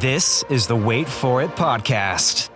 This 0.00 0.44
is 0.48 0.68
the 0.68 0.76
Wait 0.76 1.08
For 1.08 1.42
It 1.42 1.50
podcast. 1.56 2.50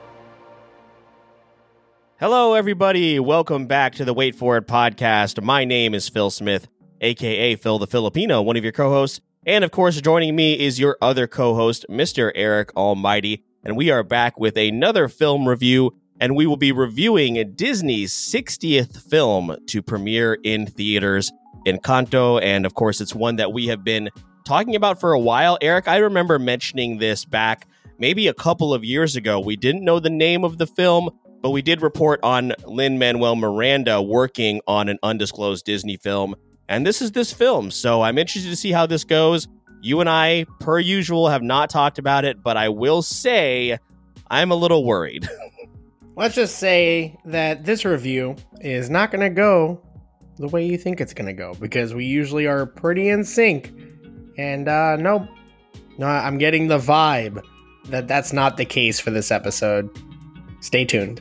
Hello, 2.21 2.55
everybody. 2.55 3.19
Welcome 3.19 3.67
back 3.67 3.97
to 3.97 4.05
the 4.05 4.15
Wait 4.15 4.37
For 4.37 4.57
It 4.59 4.69
podcast. 4.69 5.43
My 5.43 5.65
name 5.65 5.93
is 5.93 6.09
Phil 6.09 6.31
Smith, 6.31 6.69
aka 7.01 7.57
Phil 7.57 7.81
the 7.81 7.89
Filipino, 7.89 8.43
one 8.43 8.57
of 8.57 8.63
your 8.63 8.73
co 8.73 8.91
hosts. 8.91 9.21
And 9.45 9.65
of 9.65 9.73
course, 9.73 10.01
joining 10.01 10.37
me 10.37 10.57
is 10.57 10.79
your 10.79 10.97
other 11.03 11.27
co 11.27 11.57
host, 11.57 11.85
Mr. 11.91 12.31
Eric 12.37 12.77
Almighty. 12.77 13.43
And 13.65 13.77
we 13.77 13.91
are 13.91 14.05
back 14.05 14.39
with 14.39 14.57
another 14.57 15.09
film 15.09 15.49
review. 15.49 15.97
And 16.21 16.37
we 16.37 16.47
will 16.47 16.57
be 16.57 16.71
reviewing 16.71 17.55
Disney's 17.57 18.13
60th 18.13 19.03
film 19.11 19.57
to 19.67 19.83
premiere 19.83 20.39
in 20.45 20.67
theaters, 20.67 21.33
Encanto. 21.67 22.41
And 22.41 22.65
of 22.65 22.75
course, 22.75 23.01
it's 23.01 23.17
one 23.17 23.35
that 23.35 23.53
we 23.53 23.67
have 23.67 23.83
been 23.83 24.11
talking 24.45 24.77
about 24.77 25.01
for 25.01 25.13
a 25.13 25.19
while. 25.19 25.59
Eric, 25.61 25.89
I 25.89 25.99
remember 25.99 26.39
mentioning 26.39 26.99
this 26.99 27.25
back 27.25 27.67
maybe 27.99 28.29
a 28.29 28.35
couple 28.35 28.75
of 28.75 28.85
years 28.85 29.17
ago. 29.17 29.41
We 29.41 29.57
didn't 29.57 29.85
know 29.85 30.01
the 30.01 30.11
name 30.11 30.45
of 30.45 30.59
the 30.59 30.67
film, 30.67 31.11
but 31.41 31.51
we 31.51 31.63
did 31.63 31.83
report 31.83 32.21
on 32.23 32.53
Lin 32.67 32.99
Manuel 32.99 33.37
Miranda 33.37 34.03
working 34.03 34.61
on 34.67 34.89
an 34.89 34.99
undisclosed 35.03 35.65
Disney 35.65 35.97
film. 35.97 36.35
And 36.69 36.87
this 36.87 37.03
is 37.03 37.13
this 37.13 37.33
film. 37.33 37.71
So 37.71 38.03
I'm 38.03 38.19
interested 38.19 38.51
to 38.51 38.57
see 38.57 38.73
how 38.73 38.87
this 38.87 39.05
goes. 39.05 39.49
You 39.83 40.01
and 40.01 40.09
I, 40.09 40.47
per 40.61 40.79
usual, 40.79 41.29
have 41.29 41.43
not 41.43 41.71
talked 41.71 41.99
about 41.99 42.25
it, 42.25 42.43
but 42.43 42.57
I 42.57 42.69
will 42.69 43.03
say 43.03 43.79
I'm 44.31 44.51
a 44.51 44.55
little 44.55 44.85
worried. 44.85 45.29
Let's 46.17 46.35
just 46.35 46.59
say 46.59 47.19
that 47.25 47.65
this 47.65 47.85
review 47.85 48.37
is 48.61 48.91
not 48.91 49.11
going 49.11 49.23
to 49.23 49.31
go 49.31 49.83
the 50.39 50.49
way 50.49 50.67
you 50.67 50.79
think 50.79 51.01
it's 51.01 51.15
going 51.15 51.27
to 51.27 51.33
go 51.33 51.55
because 51.55 51.95
we 51.95 52.05
usually 52.05 52.47
are 52.47 52.67
pretty 52.67 53.09
in 53.09 53.25
sync 53.25 53.73
and 54.37 54.69
uh, 54.69 54.97
nope, 54.97 55.29
no, 55.99 56.07
I'm 56.07 56.39
getting 56.39 56.69
the 56.69 56.79
vibe 56.79 57.43
that 57.87 58.09
that's 58.09 58.33
not 58.33 58.57
the 58.57 58.65
case 58.65 59.01
for 59.01 59.11
this 59.11 59.31
episode. 59.31 59.91
Stay 60.61 60.85
tuned. 60.85 61.21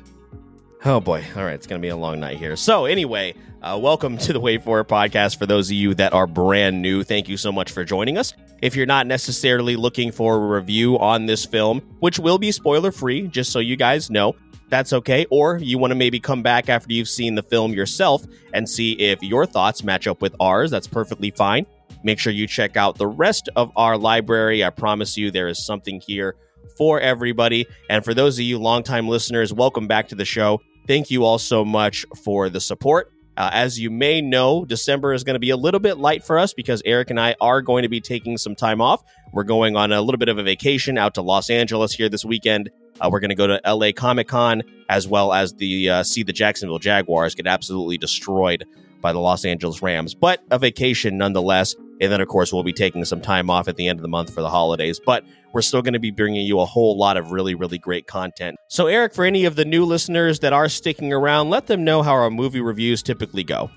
Oh 0.85 0.99
boy. 0.99 1.23
All 1.35 1.43
right. 1.43 1.53
It's 1.53 1.67
going 1.67 1.79
to 1.79 1.85
be 1.85 1.89
a 1.89 1.95
long 1.95 2.19
night 2.19 2.37
here. 2.37 2.55
So, 2.55 2.85
anyway, 2.85 3.35
uh, 3.61 3.79
welcome 3.81 4.17
to 4.17 4.33
the 4.33 4.39
Wait 4.39 4.63
For 4.63 4.83
podcast. 4.83 5.37
For 5.37 5.45
those 5.45 5.69
of 5.69 5.73
you 5.73 5.93
that 5.95 6.13
are 6.13 6.25
brand 6.25 6.81
new, 6.81 7.03
thank 7.03 7.29
you 7.29 7.37
so 7.37 7.51
much 7.51 7.71
for 7.71 7.83
joining 7.83 8.17
us. 8.17 8.33
If 8.61 8.75
you're 8.75 8.87
not 8.87 9.05
necessarily 9.07 9.75
looking 9.75 10.11
for 10.11 10.35
a 10.35 10.39
review 10.39 10.97
on 10.97 11.25
this 11.27 11.45
film, 11.45 11.81
which 11.99 12.17
will 12.17 12.39
be 12.39 12.51
spoiler 12.51 12.91
free, 12.91 13.27
just 13.27 13.51
so 13.51 13.59
you 13.59 13.75
guys 13.75 14.09
know, 14.09 14.35
that's 14.69 14.93
okay. 14.93 15.25
Or 15.29 15.57
you 15.57 15.77
want 15.77 15.91
to 15.91 15.95
maybe 15.95 16.19
come 16.19 16.41
back 16.41 16.69
after 16.69 16.93
you've 16.93 17.09
seen 17.09 17.35
the 17.35 17.43
film 17.43 17.73
yourself 17.73 18.23
and 18.53 18.67
see 18.67 18.93
if 18.93 19.21
your 19.21 19.45
thoughts 19.45 19.83
match 19.83 20.07
up 20.07 20.21
with 20.21 20.35
ours, 20.39 20.71
that's 20.71 20.87
perfectly 20.87 21.29
fine. 21.29 21.65
Make 22.03 22.19
sure 22.19 22.33
you 22.33 22.47
check 22.47 22.77
out 22.77 22.97
the 22.97 23.07
rest 23.07 23.49
of 23.55 23.71
our 23.75 23.97
library. 23.97 24.63
I 24.63 24.69
promise 24.69 25.17
you 25.17 25.31
there 25.31 25.47
is 25.47 25.65
something 25.65 26.01
here 26.05 26.35
for 26.77 26.99
everybody. 26.99 27.67
And 27.89 28.03
for 28.03 28.13
those 28.13 28.37
of 28.37 28.45
you 28.45 28.57
longtime 28.57 29.07
listeners, 29.07 29.53
welcome 29.53 29.87
back 29.87 30.07
to 30.09 30.15
the 30.15 30.25
show. 30.25 30.61
Thank 30.87 31.11
you 31.11 31.23
all 31.25 31.37
so 31.37 31.63
much 31.63 32.05
for 32.23 32.49
the 32.49 32.59
support. 32.59 33.11
Uh, 33.37 33.49
as 33.53 33.79
you 33.79 33.89
may 33.89 34.21
know, 34.21 34.65
December 34.65 35.13
is 35.13 35.23
going 35.23 35.35
to 35.35 35.39
be 35.39 35.51
a 35.51 35.57
little 35.57 35.79
bit 35.79 35.97
light 35.97 36.23
for 36.23 36.37
us 36.37 36.53
because 36.53 36.81
Eric 36.85 37.09
and 37.09 37.19
I 37.19 37.35
are 37.39 37.61
going 37.61 37.83
to 37.83 37.89
be 37.89 38.01
taking 38.01 38.37
some 38.37 38.55
time 38.55 38.81
off. 38.81 39.03
We're 39.31 39.43
going 39.43 39.75
on 39.75 39.91
a 39.91 40.01
little 40.01 40.19
bit 40.19 40.27
of 40.27 40.37
a 40.37 40.43
vacation 40.43 40.97
out 40.97 41.13
to 41.15 41.21
Los 41.21 41.49
Angeles 41.49 41.93
here 41.93 42.09
this 42.09 42.25
weekend. 42.25 42.69
Uh, 42.99 43.09
we're 43.11 43.21
going 43.21 43.29
to 43.29 43.35
go 43.35 43.47
to 43.47 43.61
LA 43.65 43.91
Comic 43.95 44.27
Con 44.27 44.63
as 44.89 45.07
well 45.07 45.33
as 45.33 45.53
the 45.53 45.89
uh, 45.89 46.03
see 46.03 46.23
the 46.23 46.33
Jacksonville 46.33 46.79
Jaguars 46.79 47.33
get 47.33 47.47
absolutely 47.47 47.97
destroyed 47.97 48.65
by 49.01 49.13
the 49.13 49.19
Los 49.19 49.43
Angeles 49.45 49.81
Rams, 49.81 50.13
but 50.13 50.43
a 50.51 50.59
vacation 50.59 51.17
nonetheless. 51.17 51.75
And 51.99 52.11
then, 52.11 52.21
of 52.21 52.27
course, 52.27 52.51
we'll 52.51 52.63
be 52.63 52.73
taking 52.73 53.05
some 53.05 53.21
time 53.21 53.49
off 53.49 53.67
at 53.67 53.75
the 53.75 53.87
end 53.87 53.99
of 53.99 54.01
the 54.01 54.09
month 54.09 54.33
for 54.33 54.41
the 54.41 54.49
holidays. 54.49 54.99
But 55.05 55.23
we're 55.53 55.61
still 55.61 55.81
going 55.81 55.93
to 55.93 55.99
be 55.99 56.09
bringing 56.09 56.45
you 56.45 56.59
a 56.59 56.65
whole 56.65 56.97
lot 56.97 57.17
of 57.17 57.31
really, 57.31 57.53
really 57.53 57.77
great 57.77 58.07
content. 58.07 58.57
So, 58.69 58.87
Eric, 58.87 59.13
for 59.13 59.23
any 59.23 59.45
of 59.45 59.55
the 59.55 59.65
new 59.65 59.85
listeners 59.85 60.39
that 60.39 60.53
are 60.53 60.67
sticking 60.69 61.13
around, 61.13 61.49
let 61.49 61.67
them 61.67 61.83
know 61.83 62.01
how 62.01 62.13
our 62.13 62.31
movie 62.31 62.61
reviews 62.61 63.03
typically 63.03 63.43
go. 63.43 63.69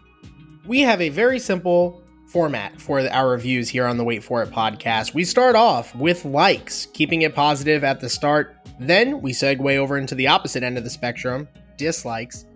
We 0.67 0.81
have 0.81 1.03
a 1.03 1.11
very 1.11 1.39
simple 1.39 2.03
format 2.29 2.81
for 2.81 3.01
our 3.01 3.29
reviews 3.29 3.69
here 3.69 3.87
on 3.87 3.97
the 3.99 4.05
Wait 4.05 4.25
For 4.25 4.43
It 4.43 4.51
podcast. 4.51 5.15
We 5.15 5.25
start 5.25 5.55
off 5.55 5.95
with 5.95 6.25
likes, 6.25 6.87
keeping 6.87 7.23
it 7.23 7.35
positive 7.35 7.85
at 7.85 8.01
the 8.01 8.09
start. 8.09 8.57
Then 8.81 9.21
we 9.21 9.33
segue 9.33 9.77
over 9.77 9.99
into 9.99 10.15
the 10.15 10.29
opposite 10.29 10.63
end 10.63 10.79
of 10.79 10.85
the 10.85 10.91
spectrum, 10.91 11.47
dislikes. 11.77 12.47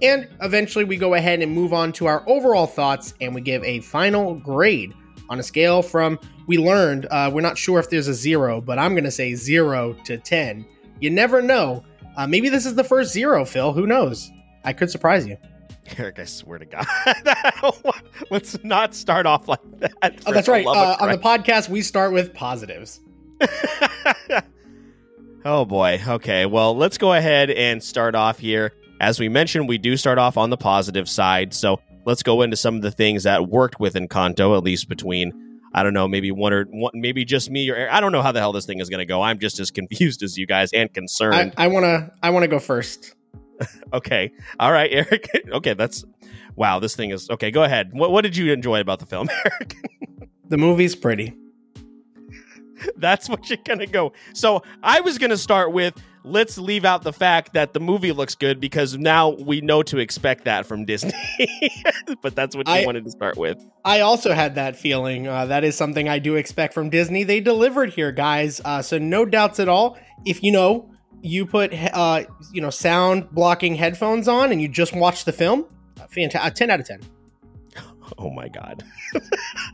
And 0.00 0.28
eventually 0.40 0.84
we 0.84 0.96
go 0.96 1.14
ahead 1.14 1.42
and 1.42 1.52
move 1.52 1.72
on 1.72 1.92
to 1.94 2.06
our 2.06 2.22
overall 2.28 2.66
thoughts 2.66 3.14
and 3.20 3.34
we 3.34 3.40
give 3.40 3.64
a 3.64 3.80
final 3.80 4.34
grade 4.34 4.94
on 5.28 5.38
a 5.38 5.42
scale 5.42 5.82
from 5.82 6.18
we 6.46 6.58
learned 6.58 7.06
uh, 7.10 7.30
we're 7.32 7.40
not 7.40 7.58
sure 7.58 7.78
if 7.78 7.90
there's 7.90 8.08
a 8.08 8.14
zero 8.14 8.60
but 8.60 8.78
i'm 8.78 8.92
going 8.92 9.04
to 9.04 9.10
say 9.10 9.34
zero 9.34 9.94
to 10.04 10.16
ten 10.16 10.64
you 11.00 11.10
never 11.10 11.42
know 11.42 11.84
uh, 12.16 12.26
maybe 12.26 12.48
this 12.48 12.66
is 12.66 12.74
the 12.74 12.84
first 12.84 13.12
zero 13.12 13.44
phil 13.44 13.72
who 13.72 13.86
knows 13.86 14.30
i 14.64 14.72
could 14.72 14.90
surprise 14.90 15.26
you 15.26 15.36
Eric, 15.96 16.18
I 16.18 16.26
swear 16.26 16.58
to 16.58 16.66
God, 16.66 16.84
let's 18.30 18.62
not 18.62 18.94
start 18.94 19.24
off 19.24 19.48
like 19.48 19.60
that. 19.78 20.20
Oh, 20.26 20.34
that's 20.34 20.46
right. 20.46 20.66
Uh, 20.66 20.96
on 21.00 21.10
the 21.10 21.16
podcast, 21.16 21.70
we 21.70 21.80
start 21.80 22.12
with 22.12 22.34
positives. 22.34 23.00
oh 25.46 25.64
boy. 25.64 25.98
Okay. 26.06 26.44
Well, 26.44 26.76
let's 26.76 26.98
go 26.98 27.14
ahead 27.14 27.50
and 27.50 27.82
start 27.82 28.14
off 28.14 28.38
here. 28.38 28.74
As 29.00 29.20
we 29.20 29.28
mentioned, 29.28 29.68
we 29.68 29.78
do 29.78 29.96
start 29.96 30.18
off 30.18 30.36
on 30.36 30.50
the 30.50 30.56
positive 30.56 31.08
side. 31.08 31.54
So 31.54 31.80
let's 32.04 32.22
go 32.22 32.42
into 32.42 32.56
some 32.56 32.76
of 32.76 32.82
the 32.82 32.90
things 32.90 33.22
that 33.22 33.48
worked 33.48 33.78
with 33.78 33.94
Encanto, 33.94 34.56
at 34.56 34.64
least 34.64 34.88
between 34.88 35.48
I 35.72 35.82
don't 35.82 35.92
know, 35.92 36.08
maybe 36.08 36.30
one 36.32 36.52
or 36.52 36.64
one, 36.64 36.92
maybe 36.94 37.24
just 37.24 37.50
me 37.50 37.70
or 37.70 37.88
I 37.90 38.00
don't 38.00 38.12
know 38.12 38.22
how 38.22 38.32
the 38.32 38.40
hell 38.40 38.52
this 38.52 38.66
thing 38.66 38.80
is 38.80 38.88
going 38.88 39.00
to 39.00 39.06
go. 39.06 39.22
I'm 39.22 39.38
just 39.38 39.60
as 39.60 39.70
confused 39.80 40.22
as 40.22 40.36
you 40.36 40.46
guys 40.46 40.72
and 40.72 40.92
concerned. 40.92 41.54
I 41.56 41.68
want 41.68 41.84
to 41.84 42.10
I 42.22 42.30
want 42.30 42.44
to 42.44 42.48
go 42.48 42.58
first. 42.58 43.14
okay, 43.92 44.32
all 44.60 44.72
right, 44.72 44.90
Eric. 44.92 45.28
okay, 45.52 45.74
that's 45.74 46.04
wow. 46.56 46.78
This 46.78 46.94
thing 46.94 47.10
is 47.10 47.28
okay. 47.30 47.50
Go 47.50 47.64
ahead. 47.64 47.90
What 47.92 48.12
what 48.12 48.22
did 48.22 48.36
you 48.36 48.52
enjoy 48.52 48.80
about 48.80 49.00
the 49.00 49.06
film, 49.06 49.28
Eric? 49.44 49.76
the 50.48 50.56
movie's 50.56 50.94
pretty. 50.94 51.36
That's 52.96 53.28
what 53.28 53.50
you're 53.50 53.58
gonna 53.64 53.86
go. 53.86 54.12
So 54.34 54.62
I 54.82 55.00
was 55.00 55.18
gonna 55.18 55.36
start 55.36 55.72
with 55.72 55.94
let's 56.24 56.58
leave 56.58 56.84
out 56.84 57.02
the 57.02 57.12
fact 57.12 57.54
that 57.54 57.72
the 57.72 57.80
movie 57.80 58.12
looks 58.12 58.34
good 58.34 58.60
because 58.60 58.96
now 58.96 59.30
we 59.30 59.60
know 59.60 59.82
to 59.84 59.98
expect 59.98 60.44
that 60.44 60.66
from 60.66 60.84
Disney. 60.84 61.12
but 62.22 62.34
that's 62.34 62.56
what 62.56 62.68
you 62.68 62.74
I, 62.74 62.84
wanted 62.84 63.04
to 63.04 63.10
start 63.10 63.36
with. 63.36 63.58
I 63.84 64.00
also 64.00 64.32
had 64.32 64.54
that 64.56 64.76
feeling. 64.76 65.26
Uh, 65.26 65.46
that 65.46 65.64
is 65.64 65.76
something 65.76 66.08
I 66.08 66.18
do 66.18 66.36
expect 66.36 66.74
from 66.74 66.90
Disney. 66.90 67.24
They 67.24 67.40
delivered 67.40 67.90
here, 67.90 68.12
guys. 68.12 68.60
Uh, 68.64 68.82
so 68.82 68.98
no 68.98 69.24
doubts 69.24 69.60
at 69.60 69.68
all. 69.68 69.98
If 70.24 70.42
you 70.42 70.52
know 70.52 70.90
you 71.22 71.46
put 71.46 71.72
uh, 71.74 72.24
you 72.52 72.60
know 72.60 72.70
sound 72.70 73.30
blocking 73.30 73.74
headphones 73.74 74.28
on 74.28 74.52
and 74.52 74.60
you 74.60 74.68
just 74.68 74.94
watch 74.94 75.24
the 75.24 75.32
film, 75.32 75.66
fantastic. 76.08 76.54
Ten 76.54 76.70
out 76.70 76.80
of 76.80 76.86
ten. 76.86 77.00
Oh 78.18 78.30
my 78.30 78.48
god. 78.48 78.82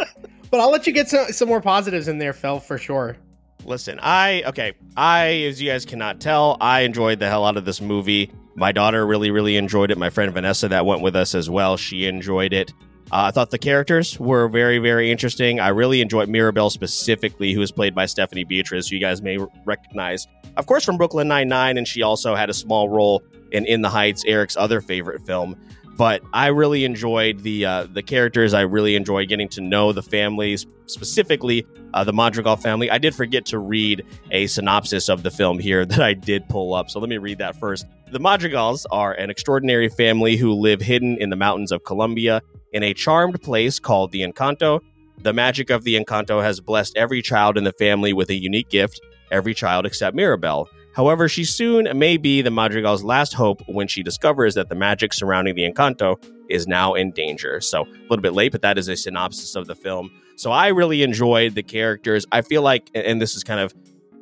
but 0.51 0.61
I'll 0.61 0.71
let 0.71 0.87
you 0.87 0.93
get 0.93 1.09
some, 1.09 1.29
some 1.29 1.49
more 1.49 1.61
positives 1.61 2.09
in 2.09 2.19
there, 2.19 2.33
Phil, 2.33 2.59
for 2.59 2.79
sure. 2.79 3.17
Listen, 3.65 3.99
I 4.03 4.43
okay. 4.47 4.75
I, 4.97 5.29
as 5.43 5.61
you 5.61 5.71
guys 5.71 5.85
cannot 5.85 6.21
tell, 6.21 6.57
I 6.61 6.81
enjoyed 6.81 7.19
the 7.19 7.29
hell 7.29 7.45
out 7.45 7.57
of 7.57 7.65
this 7.65 7.81
movie. 7.81 8.31
My 8.55 8.73
daughter 8.73 9.05
really, 9.07 9.31
really 9.31 9.57
enjoyed 9.57 9.91
it. 9.91 9.99
My 9.99 10.11
friend 10.11 10.33
Vanessa, 10.33 10.69
that 10.69 10.87
went 10.87 11.03
with 11.03 11.17
us 11.17 11.35
as 11.35 11.51
well, 11.51 11.77
she 11.77 12.07
enjoyed 12.07 12.53
it. 12.53 12.73
Uh, 13.13 13.29
I 13.29 13.31
thought 13.33 13.51
the 13.51 13.59
characters 13.59 14.19
were 14.19 14.49
very, 14.49 14.79
very 14.79 15.11
interesting. 15.11 15.61
I 15.61 15.69
really 15.69 16.01
enjoyed 16.01 16.29
Mirabel 16.29 16.71
specifically, 16.71 17.53
who 17.53 17.61
is 17.63 17.71
played 17.71 17.95
by 17.95 18.07
Stephanie 18.07 18.45
Beatriz, 18.45 18.89
who 18.89 18.97
you 18.97 19.01
guys 19.01 19.23
may 19.23 19.39
recognize, 19.65 20.27
of 20.57 20.67
course, 20.67 20.85
from 20.85 20.97
Brooklyn 20.97 21.29
Nine 21.29 21.49
Nine, 21.49 21.77
and 21.77 21.87
she 21.87 22.03
also 22.03 22.35
had 22.35 22.51
a 22.51 22.55
small 22.55 22.89
role 22.89 23.23
in 23.51 23.67
In 23.67 23.83
the 23.83 23.91
Heights, 23.91 24.25
Eric's 24.27 24.57
other 24.57 24.81
favorite 24.81 25.27
film 25.27 25.57
but 25.97 26.23
I 26.33 26.49
really 26.49 26.85
enjoyed 26.85 27.41
the 27.41 27.65
uh, 27.65 27.87
the 27.93 28.03
characters. 28.03 28.55
I 28.55 28.63
really 28.63 28.97
enjoyed 28.97 29.29
getting 29.29 29.49
to 29.51 29.61
know 29.61 29.93
the 29.93 30.03
families, 30.03 30.67
specifically 30.87 31.67
uh, 31.93 32.05
the 32.05 32.13
Madrigal 32.13 32.57
family. 32.57 32.91
I 32.91 32.99
did 32.99 33.15
forget 33.15 33.47
to 33.47 33.59
read 33.59 34.05
a 34.31 34.47
synopsis 34.47 35.09
of 35.09 35.23
the 35.23 35.31
film 35.31 35.59
here 35.59 35.85
that 35.87 36.01
I 36.01 36.15
did 36.15 36.49
pull 36.49 36.75
up, 36.75 36.91
so 36.91 37.01
let 37.01 37.09
me 37.09 37.19
read 37.19 37.39
that 37.39 37.57
first. 37.57 37.87
The 38.11 38.19
Madrigals 38.19 38.87
are 38.91 39.13
an 39.13 39.31
extraordinary 39.31 39.89
family 39.89 40.37
who 40.37 40.53
live 40.53 40.81
hidden 40.81 41.17
in 41.19 41.31
the 41.31 41.37
mountains 41.37 41.73
of 41.73 41.85
Colombia 41.85 42.43
in 42.73 42.83
a 42.83 42.95
charmed 42.95 43.41
place 43.43 43.79
called 43.79 44.13
the 44.13 44.23
Encanto. 44.23 44.81
The 45.19 45.33
magic 45.33 45.71
of 45.71 45.85
the 45.85 45.97
Encanto 45.99 46.43
has 46.43 46.61
blessed 46.61 46.97
every 46.97 47.23
child 47.23 47.57
in 47.57 47.65
the 47.65 47.73
family 47.73 48.13
with 48.13 48.31
a 48.31 48.35
unique 48.35 48.69
gift. 48.69 49.01
every 49.31 49.55
child 49.55 49.87
except 49.87 50.15
Mirabel. 50.15 50.69
However, 50.95 51.29
she 51.29 51.45
soon 51.45 51.89
may 51.99 52.17
be 52.17 52.41
the 52.41 52.51
Madrigal's 52.51 53.03
last 53.03 53.35
hope 53.35 53.63
when 53.67 53.89
she 53.89 54.03
discovers 54.03 54.55
that 54.55 54.69
the 54.69 54.75
magic 54.75 55.13
surrounding 55.13 55.55
the 55.55 55.69
Encanto 55.69 56.17
is 56.49 56.67
now 56.67 56.95
in 56.95 57.11
danger. 57.11 57.61
So, 57.61 57.83
a 57.83 58.09
little 58.09 58.23
bit 58.23 58.33
late, 58.33 58.53
but 58.53 58.63
that 58.63 58.79
is 58.79 58.89
a 58.89 58.97
synopsis 58.97 59.57
of 59.57 59.67
the 59.67 59.75
film. 59.75 60.11
So, 60.37 60.53
I 60.53 60.69
really 60.69 61.03
enjoyed 61.03 61.55
the 61.55 61.63
characters. 61.63 62.27
I 62.31 62.43
feel 62.43 62.63
like, 62.63 62.91
and 62.95 63.21
this 63.21 63.35
is 63.35 63.43
kind 63.43 63.61
of 63.61 63.75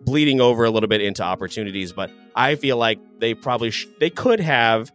bleeding 0.04 0.40
over 0.40 0.64
a 0.64 0.70
little 0.70 0.88
bit 0.88 1.00
into 1.00 1.22
opportunities, 1.22 1.92
but 1.92 2.10
I 2.34 2.56
feel 2.56 2.76
like 2.76 2.98
they 3.20 3.34
probably 3.34 3.70
sh- 3.70 3.86
they 4.00 4.10
could 4.10 4.40
have 4.40 4.90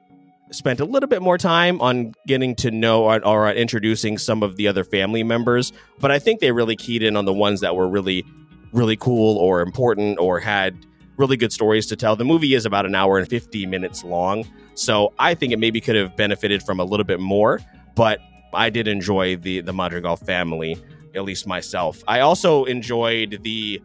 spent 0.51 0.80
a 0.80 0.85
little 0.85 1.09
bit 1.09 1.21
more 1.21 1.38
time 1.38 1.80
on 1.81 2.13
getting 2.25 2.56
to 2.56 2.71
know 2.71 3.03
or, 3.03 3.25
or 3.25 3.51
introducing 3.51 4.18
some 4.18 4.44
of 4.44 4.56
the 4.56 4.68
other 4.68 4.83
family 4.83 5.23
members. 5.23 5.73
But 6.00 6.12
I 6.12 6.19
think 6.19 6.39
they 6.39 6.51
really 6.51 6.75
keyed 6.75 7.03
in 7.03 7.15
on 7.18 7.25
the 7.25 7.33
ones 7.33 7.62
that 7.62 7.75
were 7.75 7.88
really, 7.88 8.25
really 8.71 8.95
cool 8.95 9.38
or 9.38 9.62
important 9.62 10.19
or 10.19 10.39
had 10.39 10.77
really 11.18 11.38
good 11.38 11.52
stories 11.52 11.88
to 11.88 11.96
tell. 11.96 12.16
The 12.16 12.25
movie 12.25 12.54
is 12.54 12.66
about 12.66 12.86
an 12.86 12.96
hour 12.96 13.18
and 13.18 13.28
50 13.28 13.66
minutes 13.66 14.04
long. 14.04 14.46
So 14.75 15.14
I 15.19 15.34
think 15.34 15.52
it 15.52 15.58
maybe 15.58 15.81
could 15.81 15.96
have 15.96 16.16
benefited 16.16 16.64
from 16.64 16.80
a 16.80 16.84
little 16.84 17.04
bit 17.04 17.19
more, 17.19 17.60
but 17.96 18.19
I 18.54 18.69
did 18.69 18.88
enjoy 18.88 19.36
the 19.36 19.62
the 19.62 19.74
Madrigal 19.74 20.16
family, 20.18 20.78
at 21.16 21.24
least 21.24 21.48
myself. 21.48 22.04
I 22.08 22.22
also 22.22 22.66
enjoyed 22.66 23.40
the 23.44 23.81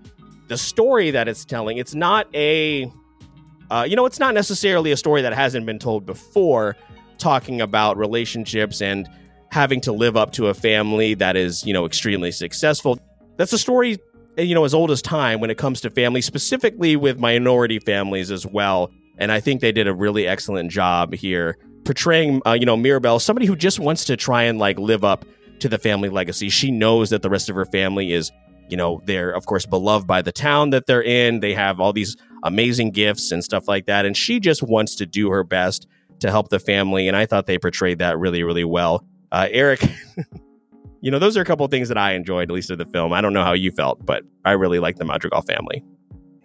the 0.48 0.58
story 0.58 1.10
that 1.10 1.28
it's 1.28 1.44
telling. 1.44 1.78
It's 1.78 1.94
not 1.94 2.28
a 2.34 2.90
uh, 3.70 3.84
you 3.84 3.96
know, 3.96 4.04
it's 4.04 4.18
not 4.18 4.34
necessarily 4.34 4.92
a 4.92 4.96
story 4.98 5.22
that 5.22 5.32
hasn't 5.32 5.64
been 5.64 5.78
told 5.78 6.04
before, 6.04 6.76
talking 7.16 7.62
about 7.62 7.96
relationships 7.96 8.82
and 8.82 9.08
having 9.50 9.80
to 9.80 9.92
live 9.92 10.14
up 10.14 10.32
to 10.32 10.48
a 10.48 10.54
family 10.54 11.14
that 11.14 11.36
is, 11.36 11.64
you 11.64 11.72
know, 11.72 11.86
extremely 11.86 12.30
successful. 12.30 12.98
That's 13.38 13.52
a 13.54 13.58
story 13.58 13.98
you 14.36 14.54
know 14.54 14.64
as 14.64 14.74
old 14.74 14.90
as 14.90 15.02
time 15.02 15.40
when 15.40 15.50
it 15.50 15.58
comes 15.58 15.80
to 15.80 15.90
family 15.90 16.22
specifically 16.22 16.96
with 16.96 17.18
minority 17.18 17.78
families 17.78 18.30
as 18.30 18.46
well. 18.46 18.90
And 19.18 19.30
i 19.30 19.40
think 19.40 19.60
they 19.60 19.72
did 19.72 19.86
a 19.86 19.94
really 19.94 20.26
excellent 20.26 20.70
job 20.70 21.14
here 21.14 21.58
portraying 21.84 22.40
uh, 22.46 22.52
you 22.52 22.64
know 22.64 22.76
mirabel 22.76 23.18
somebody 23.18 23.46
who 23.46 23.56
just 23.56 23.78
wants 23.78 24.04
to 24.04 24.16
try 24.16 24.44
and 24.44 24.58
like 24.58 24.78
live 24.78 25.04
up 25.04 25.24
to 25.62 25.68
the 25.68 25.78
family 25.78 26.08
legacy. 26.08 26.48
She 26.48 26.70
knows 26.70 27.10
that 27.10 27.22
the 27.22 27.30
rest 27.30 27.48
of 27.48 27.56
her 27.56 27.64
family 27.64 28.12
is 28.12 28.30
you 28.68 28.76
know 28.76 29.00
they're 29.06 29.30
of 29.30 29.46
course 29.46 29.64
beloved 29.64 30.06
by 30.06 30.20
the 30.20 30.32
town 30.32 30.70
that 30.70 30.86
they're 30.86 31.02
in. 31.02 31.40
They 31.40 31.54
have 31.54 31.80
all 31.80 31.92
these 31.92 32.16
amazing 32.42 32.90
gifts 32.90 33.30
and 33.30 33.42
stuff 33.42 33.68
like 33.68 33.86
that. 33.86 34.04
And 34.04 34.16
she 34.16 34.40
just 34.40 34.62
wants 34.62 34.96
to 34.96 35.06
do 35.06 35.30
her 35.30 35.44
best 35.44 35.86
to 36.20 36.30
help 36.30 36.48
the 36.48 36.58
family. 36.58 37.08
And 37.08 37.16
i 37.16 37.26
thought 37.26 37.46
they 37.46 37.58
portrayed 37.58 38.00
that 38.00 38.18
really 38.18 38.42
really 38.42 38.64
well. 38.64 39.06
Uh, 39.30 39.48
eric 39.50 39.82
you 41.02 41.10
know, 41.10 41.18
those 41.18 41.36
are 41.36 41.40
a 41.40 41.44
couple 41.44 41.64
of 41.64 41.70
things 41.70 41.88
that 41.88 41.98
I 41.98 42.12
enjoyed, 42.12 42.48
at 42.48 42.54
least 42.54 42.70
of 42.70 42.78
the 42.78 42.86
film. 42.86 43.12
I 43.12 43.20
don't 43.20 43.32
know 43.32 43.42
how 43.42 43.52
you 43.52 43.72
felt, 43.72 44.06
but 44.06 44.22
I 44.44 44.52
really 44.52 44.78
like 44.78 44.96
the 44.96 45.04
Madrigal 45.04 45.42
family. 45.42 45.84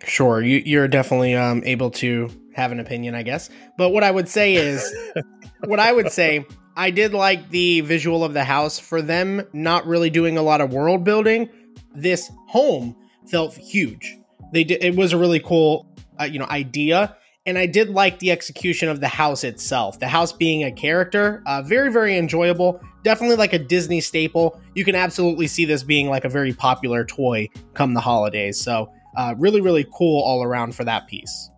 Sure, 0.04 0.42
you, 0.42 0.64
you're 0.66 0.88
definitely 0.88 1.36
um, 1.36 1.62
able 1.64 1.92
to 1.92 2.30
have 2.56 2.72
an 2.72 2.80
opinion, 2.80 3.14
I 3.14 3.22
guess. 3.22 3.52
But 3.78 3.90
what 3.90 4.04
I 4.04 4.10
would 4.10 4.28
say 4.28 4.56
is, 4.56 4.94
what 5.66 5.80
I 5.80 5.94
would 5.94 6.12
say, 6.12 6.44
I 6.76 6.90
did 6.90 7.14
like 7.14 7.52
the 7.52 7.82
visual 7.82 8.24
of 8.24 8.34
the 8.34 8.44
house. 8.44 8.80
For 8.80 9.02
them 9.02 9.44
not 9.54 9.86
really 9.86 10.10
doing 10.10 10.40
a 10.40 10.42
lot 10.42 10.60
of 10.60 10.74
world 10.74 11.04
building, 11.04 11.50
this 11.94 12.32
home 12.48 12.96
felt 13.30 13.54
huge. 13.54 14.18
They 14.54 14.64
did. 14.64 14.84
It 14.84 14.96
was 14.96 15.14
a 15.14 15.18
really 15.18 15.40
cool, 15.40 15.88
uh, 16.20 16.24
you 16.24 16.40
know, 16.40 16.48
idea 16.48 17.16
and 17.48 17.58
I 17.58 17.66
did 17.66 17.90
like 17.90 18.20
the 18.20 18.32
execution 18.32 18.90
of 18.90 19.00
the 19.00 19.08
house 19.08 19.46
itself. 19.46 20.00
The 20.00 20.10
house 20.10 20.34
being 20.34 20.66
a 20.66 20.72
character, 20.72 21.42
uh, 21.46 21.62
very, 21.62 21.90
very 21.90 22.18
enjoyable. 22.18 22.82
Definitely 23.08 23.38
like 23.38 23.54
a 23.54 23.60
Disney 23.60 24.02
staple. 24.02 24.60
You 24.76 24.84
can 24.84 24.94
absolutely 24.94 25.48
see 25.48 25.64
this 25.64 25.82
being 25.82 26.10
like 26.10 26.26
a 26.26 26.30
very 26.30 26.52
popular 26.52 27.06
toy 27.06 27.48
come 27.74 27.94
the 27.94 28.02
holidays. 28.02 28.60
So, 28.60 28.92
uh, 29.16 29.34
really, 29.38 29.62
really 29.62 29.86
cool 29.94 30.22
all 30.24 30.44
around 30.44 30.76
for 30.76 30.84
that 30.84 31.08
piece. 31.08 31.50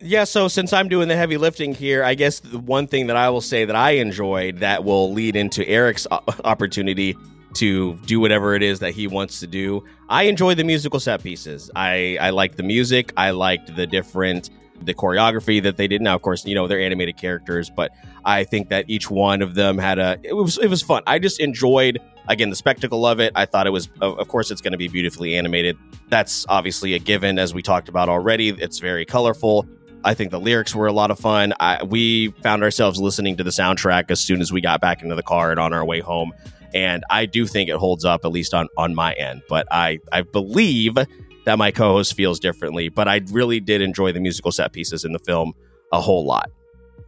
Yeah, 0.00 0.24
so 0.24 0.48
since 0.48 0.70
I'm 0.74 0.90
doing 0.90 1.08
the 1.08 1.16
heavy 1.16 1.38
lifting 1.38 1.74
here, 1.74 2.04
I 2.04 2.12
guess 2.12 2.40
the 2.40 2.58
one 2.58 2.86
thing 2.88 3.06
that 3.06 3.16
I 3.16 3.30
will 3.30 3.40
say 3.40 3.64
that 3.64 3.74
I 3.74 3.92
enjoyed 3.92 4.58
that 4.58 4.84
will 4.84 5.10
lead 5.14 5.34
into 5.34 5.66
Eric's 5.66 6.06
opportunity 6.44 7.16
to 7.54 7.94
do 8.04 8.20
whatever 8.20 8.54
it 8.54 8.62
is 8.62 8.80
that 8.80 8.92
he 8.92 9.06
wants 9.06 9.40
to 9.40 9.46
do. 9.46 9.82
I 10.10 10.24
enjoy 10.24 10.56
the 10.56 10.64
musical 10.64 11.00
set 11.00 11.22
pieces. 11.22 11.70
I 11.74 12.18
I 12.20 12.30
like 12.30 12.56
the 12.56 12.64
music. 12.64 13.14
I 13.16 13.30
liked 13.30 13.74
the 13.76 13.86
different 13.86 14.50
the 14.86 14.94
choreography 14.94 15.62
that 15.62 15.76
they 15.76 15.88
did. 15.88 16.02
Now, 16.02 16.14
of 16.14 16.22
course, 16.22 16.44
you 16.44 16.54
know 16.54 16.66
they're 16.66 16.80
animated 16.80 17.16
characters, 17.16 17.70
but 17.70 17.90
I 18.24 18.44
think 18.44 18.68
that 18.68 18.84
each 18.88 19.10
one 19.10 19.42
of 19.42 19.54
them 19.54 19.78
had 19.78 19.98
a 19.98 20.18
it 20.22 20.34
was 20.34 20.58
it 20.58 20.68
was 20.68 20.82
fun. 20.82 21.02
I 21.06 21.18
just 21.18 21.40
enjoyed 21.40 21.98
again 22.28 22.50
the 22.50 22.56
spectacle 22.56 23.06
of 23.06 23.20
it. 23.20 23.32
I 23.34 23.46
thought 23.46 23.66
it 23.66 23.70
was 23.70 23.88
of 24.00 24.28
course 24.28 24.50
it's 24.50 24.60
going 24.60 24.72
to 24.72 24.78
be 24.78 24.88
beautifully 24.88 25.36
animated. 25.36 25.76
That's 26.08 26.46
obviously 26.48 26.94
a 26.94 26.98
given, 26.98 27.38
as 27.38 27.54
we 27.54 27.62
talked 27.62 27.88
about 27.88 28.08
already. 28.08 28.50
It's 28.50 28.78
very 28.78 29.04
colorful. 29.04 29.66
I 30.04 30.14
think 30.14 30.30
the 30.30 30.40
lyrics 30.40 30.74
were 30.74 30.86
a 30.86 30.92
lot 30.92 31.10
of 31.10 31.18
fun. 31.18 31.52
I, 31.60 31.82
we 31.84 32.32
found 32.42 32.62
ourselves 32.62 33.00
listening 33.00 33.36
to 33.36 33.44
the 33.44 33.50
soundtrack 33.50 34.10
as 34.10 34.20
soon 34.20 34.40
as 34.40 34.52
we 34.52 34.60
got 34.60 34.80
back 34.80 35.02
into 35.02 35.14
the 35.14 35.22
car 35.22 35.50
and 35.50 35.60
on 35.60 35.72
our 35.72 35.84
way 35.84 36.00
home. 36.00 36.32
And 36.74 37.04
I 37.10 37.26
do 37.26 37.46
think 37.46 37.68
it 37.68 37.76
holds 37.76 38.04
up, 38.04 38.24
at 38.24 38.32
least 38.32 38.54
on, 38.54 38.68
on 38.76 38.94
my 38.94 39.12
end. 39.12 39.42
But 39.48 39.68
I, 39.70 40.00
I 40.10 40.22
believe 40.22 40.96
that 41.44 41.58
my 41.58 41.70
co-host 41.70 42.14
feels 42.14 42.38
differently, 42.40 42.88
but 42.88 43.08
I 43.08 43.20
really 43.30 43.60
did 43.60 43.80
enjoy 43.80 44.12
the 44.12 44.20
musical 44.20 44.52
set 44.52 44.72
pieces 44.72 45.04
in 45.04 45.12
the 45.12 45.18
film 45.18 45.52
a 45.92 46.00
whole 46.00 46.24
lot. 46.24 46.50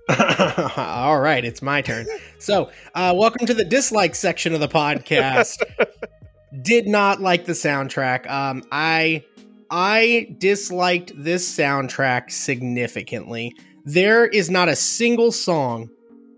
All 0.76 1.20
right, 1.20 1.44
it's 1.44 1.62
my 1.62 1.80
turn. 1.80 2.06
So, 2.38 2.70
uh, 2.94 3.14
welcome 3.16 3.46
to 3.46 3.54
the 3.54 3.64
dislike 3.64 4.14
section 4.14 4.52
of 4.52 4.60
the 4.60 4.68
podcast. 4.68 5.62
did 6.62 6.86
not 6.86 7.20
like 7.20 7.46
the 7.46 7.52
soundtrack. 7.52 8.28
Um, 8.30 8.62
I 8.70 9.24
I 9.70 10.34
disliked 10.38 11.12
this 11.16 11.50
soundtrack 11.56 12.30
significantly. 12.30 13.54
There 13.84 14.26
is 14.26 14.50
not 14.50 14.68
a 14.68 14.76
single 14.76 15.32
song 15.32 15.90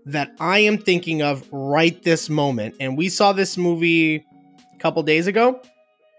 that 0.05 0.31
I 0.39 0.59
am 0.59 0.77
thinking 0.77 1.21
of 1.21 1.47
right 1.51 2.01
this 2.03 2.29
moment, 2.29 2.75
and 2.79 2.97
we 2.97 3.09
saw 3.09 3.33
this 3.33 3.57
movie 3.57 4.15
a 4.15 4.79
couple 4.79 5.03
days 5.03 5.27
ago. 5.27 5.61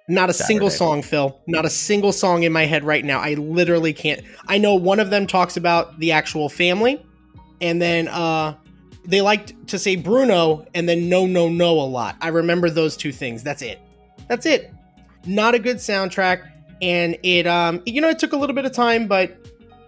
Not 0.08 0.30
a 0.30 0.32
Saturday. 0.32 0.54
single 0.54 0.70
song, 0.70 1.02
Phil. 1.02 1.38
Not 1.46 1.66
a 1.66 1.70
single 1.70 2.12
song 2.12 2.42
in 2.42 2.52
my 2.52 2.64
head 2.64 2.82
right 2.82 3.04
now. 3.04 3.20
I 3.20 3.34
literally 3.34 3.92
can't. 3.92 4.22
I 4.46 4.56
know 4.56 4.74
one 4.74 5.00
of 5.00 5.10
them 5.10 5.26
talks 5.26 5.56
about 5.56 5.98
the 6.00 6.12
actual 6.12 6.48
family, 6.48 7.04
and 7.60 7.80
then 7.80 8.08
uh, 8.08 8.54
they 9.04 9.20
liked 9.20 9.68
to 9.68 9.78
say 9.78 9.96
Bruno 9.96 10.66
and 10.74 10.88
then 10.88 11.08
no, 11.08 11.26
no, 11.26 11.48
no 11.48 11.72
a 11.80 11.84
lot. 11.84 12.16
I 12.22 12.28
remember 12.28 12.70
those 12.70 12.96
two 12.96 13.12
things. 13.12 13.42
That's 13.42 13.62
it. 13.62 13.80
That's 14.28 14.46
it. 14.46 14.72
Not 15.26 15.54
a 15.54 15.58
good 15.58 15.76
soundtrack, 15.76 16.50
and 16.80 17.18
it 17.22 17.46
um, 17.46 17.82
you 17.84 18.00
know, 18.00 18.08
it 18.08 18.18
took 18.18 18.32
a 18.32 18.36
little 18.36 18.54
bit 18.56 18.64
of 18.64 18.72
time, 18.72 19.08
but 19.08 19.36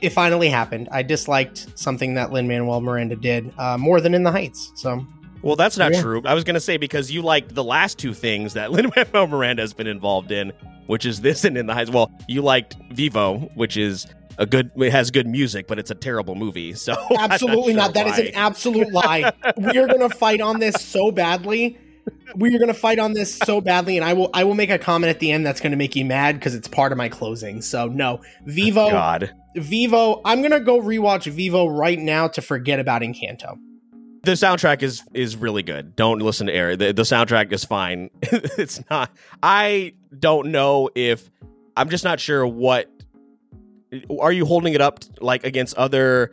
it 0.03 0.11
finally 0.11 0.49
happened. 0.49 0.89
I 0.91 1.03
disliked 1.03 1.79
something 1.79 2.15
that 2.15 2.33
Lin 2.33 2.49
Manuel 2.49 2.81
Miranda 2.81 3.17
did 3.17 3.53
uh, 3.59 3.79
more 3.79 4.00
than 4.00 4.15
in 4.15 4.23
the 4.23 4.33
Heights. 4.33 4.73
So 4.75 5.07
well, 5.42 5.56
that's 5.56 5.78
not 5.78 5.92
yeah. 5.92 6.02
true. 6.02 6.23
I 6.25 6.35
was 6.35 6.44
going 6.44 6.54
to 6.54 6.61
say 6.61 6.76
because 6.76 7.11
you 7.11 7.23
like 7.23 7.54
the 7.54 7.64
last 7.64 7.99
two 7.99 8.14
things 8.14 8.54
that 8.54 8.70
Lin 8.73 8.90
Manuel 8.94 9.26
Miranda 9.26 9.62
has 9.62 9.73
been 9.73 9.87
involved 9.87 10.30
in, 10.30 10.52
which 10.87 11.06
is 11.06 11.20
this 11.20 11.44
and 11.44 11.56
In 11.56 11.66
the 11.66 11.75
Heights. 11.75 11.90
Well, 11.90 12.12
you 12.28 12.42
liked 12.42 12.76
Vivo, 12.92 13.50
which 13.54 13.76
is 13.76 14.06
a 14.38 14.47
good 14.47 14.70
it 14.76 14.90
has 14.90 15.11
good 15.11 15.26
music, 15.26 15.66
but 15.66 15.78
it's 15.78 15.90
a 15.90 15.94
terrible 15.94 16.35
movie. 16.35 16.75
So 16.80 16.94
absolutely 17.18 17.75
not. 17.75 17.94
Sure 17.94 18.04
not. 18.04 18.12
That 18.12 18.18
is 18.18 18.18
an 18.18 18.35
absolute 18.35 18.90
lie. 18.92 19.32
we 19.56 19.78
are 19.78 19.87
going 19.87 20.00
to 20.00 20.09
fight 20.09 20.40
on 20.40 20.61
this 20.61 20.75
so 20.76 21.11
badly. 21.11 21.78
We 22.35 22.54
are 22.54 22.59
going 22.59 22.68
to 22.68 22.75
fight 22.75 22.99
on 22.99 23.12
this 23.12 23.37
so 23.37 23.61
badly, 23.61 23.97
and 23.97 24.04
I 24.04 24.14
will 24.14 24.30
I 24.32 24.44
will 24.44 24.54
make 24.54 24.70
a 24.70 24.78
comment 24.78 25.11
at 25.11 25.20
the 25.20 25.30
end 25.30 25.44
that's 25.44 25.61
going 25.61 25.73
to 25.73 25.76
make 25.76 25.94
you 25.94 26.04
mad 26.04 26.37
because 26.37 26.54
it's 26.54 26.68
part 26.68 26.92
of 26.92 26.99
my 26.99 27.09
closing. 27.09 27.61
So 27.61 27.87
no, 27.87 28.20
Vivo. 28.47 28.90
God. 28.90 29.35
Vivo. 29.56 30.23
I'm 30.25 30.40
going 30.40 30.52
to 30.52 30.61
go 30.61 30.80
rewatch 30.80 31.30
Vivo 31.30 31.66
right 31.66 31.99
now 31.99 32.28
to 32.28 32.40
forget 32.40 32.78
about 32.78 33.02
Encanto. 33.02 33.59
The 34.23 34.33
soundtrack 34.33 34.83
is 34.83 35.03
is 35.15 35.37
really 35.37 35.62
good. 35.62 35.97
Don't 35.97 36.19
listen 36.19 36.47
to 36.47 36.53
Eric. 36.53 36.79
The, 36.79 36.93
the 36.93 37.03
soundtrack 37.03 37.53
is 37.53 37.65
fine. 37.65 38.11
it's 38.23 38.81
not. 38.91 39.11
I 39.43 39.95
don't 40.19 40.49
know 40.49 40.91
if 40.95 41.31
I'm 41.77 41.89
just 41.89 42.05
not 42.05 42.21
sure 42.21 42.47
what. 42.47 42.91
Are 44.21 44.33
you 44.33 44.45
holding 44.45 44.75
it 44.75 44.81
up 44.81 45.00
like 45.21 45.45
against 45.45 45.77
other? 45.77 46.33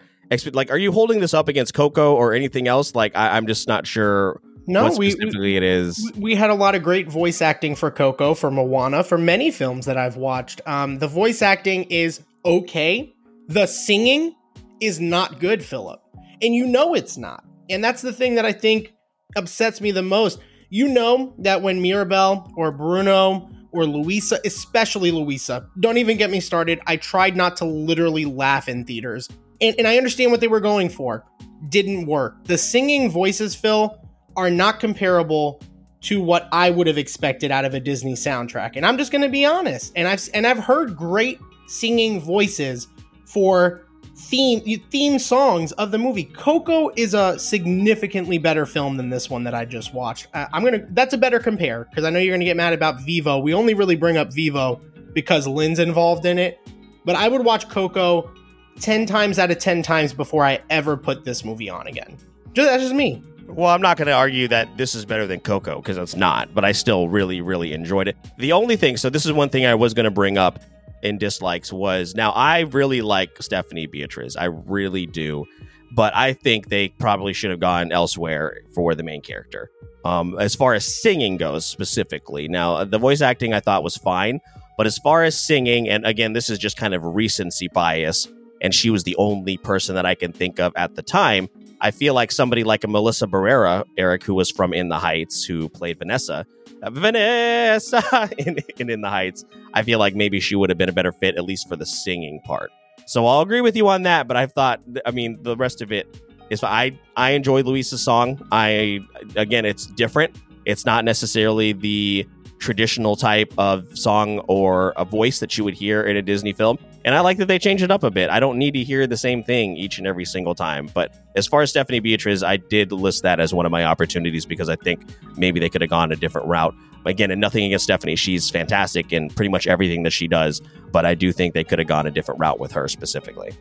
Like, 0.51 0.70
are 0.70 0.77
you 0.77 0.91
holding 0.91 1.22
this 1.22 1.34
up 1.34 1.48
against 1.48 1.74
Coco 1.74 2.13
or 2.13 2.34
anything 2.34 2.67
else? 2.67 2.94
Like, 2.94 3.15
I, 3.15 3.38
am 3.38 3.48
just 3.48 3.67
not 3.67 3.88
sure. 3.88 4.41
No, 4.67 4.94
we, 4.98 5.12
specifically 5.12 5.56
it 5.56 5.63
is. 5.63 6.12
We 6.17 6.36
had 6.36 6.50
a 6.50 6.53
lot 6.53 6.75
of 6.75 6.84
great 6.84 7.10
voice 7.10 7.41
acting 7.41 7.75
for 7.75 7.89
Coco, 7.89 8.34
for 8.34 8.51
Moana, 8.51 9.06
for 9.06 9.17
many 9.17 9.50
films 9.50 9.86
that 9.86 9.98
I've 9.98 10.17
watched. 10.17 10.60
Um, 10.65 11.00
the 11.00 11.08
voice 11.08 11.41
acting 11.41 11.86
is 11.86 12.22
okay. 12.44 13.15
The 13.48 13.65
singing 13.65 14.36
is 14.82 15.00
not 15.00 15.39
good, 15.39 15.63
Philip, 15.63 16.01
and 16.41 16.53
you 16.53 16.67
know 16.67 16.94
it's 16.94 17.17
not. 17.17 17.46
And 17.69 17.83
that's 17.83 18.01
the 18.01 18.13
thing 18.13 18.36
that 18.36 18.45
I 18.45 18.51
think 18.51 18.93
upsets 19.36 19.81
me 19.81 19.91
the 19.91 20.01
most. 20.01 20.39
You 20.69 20.88
know 20.88 21.33
that 21.39 21.62
when 21.62 21.81
Mirabel 21.81 22.51
or 22.55 22.71
Bruno 22.71 23.50
or 23.71 23.86
Luisa, 23.86 24.39
especially 24.45 25.12
Luisa, 25.12 25.67
don't 25.79 25.97
even 25.97 26.17
get 26.17 26.29
me 26.29 26.39
started. 26.39 26.79
I 26.88 26.97
tried 26.97 27.36
not 27.36 27.57
to 27.57 27.65
literally 27.65 28.25
laugh 28.25 28.67
in 28.67 28.86
theaters. 28.86 29.29
And, 29.62 29.75
and 29.77 29.88
I 29.88 29.97
understand 29.97 30.31
what 30.31 30.39
they 30.39 30.47
were 30.47 30.59
going 30.59 30.89
for. 30.89 31.25
Didn't 31.69 32.05
work. 32.05 32.43
The 32.45 32.57
singing 32.57 33.09
voices, 33.09 33.55
Phil, 33.55 33.97
are 34.36 34.50
not 34.50 34.79
comparable 34.79 35.62
to 36.01 36.21
what 36.21 36.47
I 36.51 36.69
would 36.69 36.88
have 36.88 36.97
expected 36.97 37.51
out 37.51 37.65
of 37.65 37.74
a 37.74 37.79
Disney 37.79 38.13
soundtrack. 38.13 38.75
And 38.75 38.86
I'm 38.86 38.97
just 38.97 39.12
going 39.12 39.24
to 39.24 39.29
be 39.29 39.45
honest. 39.45 39.91
And 39.95 40.07
I've 40.07 40.29
and 40.33 40.45
I've 40.45 40.59
heard 40.59 40.95
great 40.95 41.39
singing 41.67 42.21
voices 42.21 42.88
for 43.25 43.87
theme 44.17 44.81
theme 44.89 45.19
songs 45.19 45.71
of 45.74 45.91
the 45.91 45.97
movie. 45.97 46.25
Coco 46.25 46.89
is 46.95 47.13
a 47.13 47.38
significantly 47.38 48.38
better 48.38 48.65
film 48.65 48.97
than 48.97 49.09
this 49.09 49.29
one 49.29 49.43
that 49.43 49.53
I 49.53 49.65
just 49.65 49.93
watched. 49.93 50.27
Uh, 50.33 50.47
I'm 50.51 50.63
gonna 50.63 50.86
that's 50.89 51.13
a 51.13 51.17
better 51.17 51.39
compare 51.39 51.86
because 51.86 52.03
I 52.03 52.09
know 52.09 52.19
you're 52.19 52.33
gonna 52.36 52.45
get 52.45 52.57
mad 52.57 52.74
about 52.74 53.01
Vivo. 53.01 53.38
We 53.39 53.53
only 53.53 53.74
really 53.74 53.95
bring 53.95 54.17
up 54.17 54.33
Vivo 54.33 54.81
because 55.13 55.47
Lin's 55.47 55.79
involved 55.79 56.25
in 56.25 56.39
it, 56.39 56.59
but 57.05 57.15
I 57.15 57.27
would 57.27 57.45
watch 57.45 57.69
Coco 57.69 58.31
ten 58.79 59.05
times 59.05 59.39
out 59.39 59.51
of 59.51 59.59
ten 59.59 59.81
times 59.83 60.13
before 60.13 60.43
I 60.43 60.62
ever 60.69 60.97
put 60.97 61.24
this 61.24 61.45
movie 61.45 61.69
on 61.69 61.88
again. 61.88 62.17
Just, 62.53 62.69
that's 62.69 62.83
just 62.83 62.95
me. 62.95 63.24
Well, 63.47 63.69
I'm 63.69 63.81
not 63.81 63.95
going 63.95 64.07
to 64.07 64.13
argue 64.13 64.50
that 64.50 64.75
this 64.75 64.93
is 64.93 65.05
better 65.05 65.25
than 65.25 65.39
Coco 65.39 65.77
because 65.77 65.97
it's 65.97 66.17
not, 66.17 66.53
but 66.53 66.65
I 66.65 66.74
still 66.74 67.07
really, 67.07 67.39
really 67.39 67.71
enjoyed 67.71 68.09
it. 68.09 68.17
The 68.38 68.51
only 68.51 68.75
thing, 68.75 68.97
so 68.97 69.09
this 69.09 69.25
is 69.25 69.31
one 69.31 69.47
thing 69.47 69.65
I 69.65 69.74
was 69.74 69.93
going 69.93 70.03
to 70.03 70.12
bring 70.12 70.38
up 70.38 70.59
in 71.04 71.18
dislikes 71.18 71.72
was 71.72 72.16
now 72.16 72.32
I 72.32 72.62
really 72.62 73.01
like 73.01 73.42
Stephanie 73.42 73.88
Beatriz. 73.88 74.36
I 74.36 74.46
really 74.46 75.06
do. 75.06 75.46
But 75.94 76.13
I 76.16 76.34
think 76.34 76.68
they 76.68 76.89
probably 76.89 77.34
should 77.34 77.50
have 77.50 77.62
gone 77.62 77.92
elsewhere 77.92 78.60
for 78.74 78.94
the 78.94 79.04
main 79.04 79.22
character. 79.22 79.72
Um, 80.04 80.38
as 80.38 80.54
far 80.54 80.74
as 80.74 80.86
singing 80.86 81.38
goes, 81.38 81.66
specifically. 81.66 82.48
Now, 82.48 82.84
the 82.84 82.98
voice 83.00 83.22
acting 83.22 83.54
I 83.54 83.62
thought 83.62 83.84
was 83.84 83.96
fine, 83.98 84.42
but 84.77 84.86
as 84.86 84.98
far 84.98 85.24
as 85.24 85.38
singing, 85.38 85.89
and 85.89 86.06
again, 86.06 86.34
this 86.34 86.50
is 86.50 86.60
just 86.60 86.77
kind 86.77 86.94
of 86.94 87.04
recency 87.04 87.68
bias, 87.68 88.27
and 88.62 88.74
she 88.74 88.89
was 88.89 89.04
the 89.04 89.16
only 89.16 89.58
person 89.58 89.96
that 89.96 90.06
I 90.06 90.13
can 90.13 90.32
think 90.32 90.60
of 90.60 90.74
at 90.75 90.96
the 90.96 91.01
time. 91.01 91.50
I 91.79 91.91
feel 91.91 92.13
like 92.13 92.31
somebody 92.31 92.63
like 92.63 92.84
a 92.84 92.88
Melissa 92.88 93.27
Barrera, 93.27 93.84
Eric, 93.98 94.24
who 94.24 94.34
was 94.34 94.50
from 94.50 94.74
In 94.74 94.89
the 94.89 94.98
Heights, 94.98 95.43
who 95.43 95.69
played 95.69 96.00
Vanessa, 96.00 96.46
uh, 96.81 96.89
Vanessa 96.89 98.29
in, 98.38 98.57
in 98.77 98.89
In 98.89 99.01
the 99.01 99.10
Heights. 99.10 99.46
I 99.74 99.84
feel 99.84 100.00
like 100.00 100.15
maybe 100.15 100.39
she 100.39 100.55
would 100.55 100.69
have 100.69 100.77
been 100.77 100.89
a 100.89 100.93
better 100.93 101.12
fit, 101.12 101.36
at 101.36 101.43
least 101.43 101.67
for 101.69 101.75
the 101.75 101.86
singing 101.86 102.41
part. 102.46 102.72
So 103.05 103.25
I'll 103.25 103.41
agree 103.41 103.62
with 103.62 103.75
you 103.75 103.88
on 103.88 104.03
that. 104.03 104.27
But 104.27 104.38
I 104.38 104.48
thought, 104.48 104.81
I 105.05 105.12
mean, 105.12 105.41
the 105.43 105.55
rest 105.55 105.81
of 105.81 105.91
it 105.91 106.07
is 106.50 106.63
I 106.63 106.98
I 107.15 107.31
enjoy 107.31 107.62
Luisa's 107.62 108.01
song. 108.01 108.46
I 108.51 109.01
again, 109.36 109.65
it's 109.65 109.86
different. 109.86 110.36
It's 110.65 110.86
not 110.86 111.05
necessarily 111.05 111.72
the 111.72 112.27
traditional 112.59 113.15
type 113.15 113.53
of 113.57 113.97
song 113.97 114.39
or 114.47 114.93
a 114.97 115.05
voice 115.05 115.39
that 115.39 115.57
you 115.57 115.63
would 115.63 115.73
hear 115.73 116.03
in 116.03 116.17
a 116.17 116.21
Disney 116.21 116.53
film. 116.53 116.77
And 117.05 117.15
I 117.15 117.21
like 117.21 117.37
that 117.37 117.47
they 117.47 117.59
changed 117.59 117.83
it 117.83 117.91
up 117.91 118.03
a 118.03 118.11
bit. 118.11 118.29
I 118.29 118.39
don't 118.39 118.57
need 118.57 118.71
to 118.71 118.83
hear 118.83 119.07
the 119.07 119.17
same 119.17 119.43
thing 119.43 119.77
each 119.77 119.97
and 119.97 120.07
every 120.07 120.25
single 120.25 120.55
time. 120.55 120.89
But 120.93 121.15
as 121.35 121.47
far 121.47 121.61
as 121.61 121.69
Stephanie 121.69 121.99
Beatriz, 121.99 122.43
I 122.43 122.57
did 122.57 122.91
list 122.91 123.23
that 123.23 123.39
as 123.39 123.53
one 123.53 123.65
of 123.65 123.71
my 123.71 123.85
opportunities 123.85 124.45
because 124.45 124.69
I 124.69 124.75
think 124.75 125.05
maybe 125.37 125.59
they 125.59 125.69
could 125.69 125.81
have 125.81 125.89
gone 125.89 126.11
a 126.11 126.15
different 126.15 126.47
route. 126.47 126.75
Again, 127.05 127.31
and 127.31 127.39
nothing 127.39 127.63
against 127.63 127.85
Stephanie. 127.85 128.17
She's 128.17 128.49
fantastic 128.49 129.13
in 129.13 129.29
pretty 129.29 129.49
much 129.49 129.65
everything 129.65 130.03
that 130.03 130.11
she 130.11 130.27
does. 130.27 130.61
But 130.91 131.05
I 131.05 131.15
do 131.15 131.31
think 131.31 131.53
they 131.53 131.63
could 131.63 131.79
have 131.79 131.87
gone 131.87 132.05
a 132.05 132.11
different 132.11 132.41
route 132.41 132.59
with 132.59 132.73
her 132.73 132.89
specifically. 132.89 133.51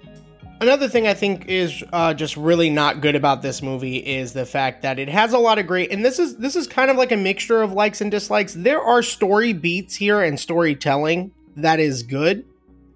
Another 0.59 0.89
thing 0.89 1.07
I 1.07 1.13
think 1.13 1.47
is 1.49 1.85
uh, 1.93 2.15
just 2.15 2.37
really 2.37 2.71
not 2.71 3.03
good 3.03 3.15
about 3.15 3.43
this 3.43 3.61
movie 3.61 3.99
is 3.99 4.33
the 4.33 4.47
fact 4.47 4.83
that 4.83 4.99
it 4.99 5.09
has 5.09 5.35
a 5.35 5.39
lot 5.39 5.59
of 5.59 5.67
great, 5.67 5.93
and 5.93 6.03
this 6.03 6.19
is 6.19 6.39
this 6.39 6.57
is 6.57 6.67
kind 6.67 6.91
of 6.91 6.97
like 6.97 7.13
a 7.13 7.17
mixture 7.17 7.61
of 7.61 7.73
likes 7.73 8.01
and 8.01 8.11
dislikes. 8.11 8.55
There 8.55 8.81
are 8.81 9.03
story 9.03 9.53
beats 9.53 9.95
here 9.97 10.23
and 10.23 10.41
storytelling 10.41 11.33
that 11.57 11.79
is 11.79 12.03
good, 12.03 12.47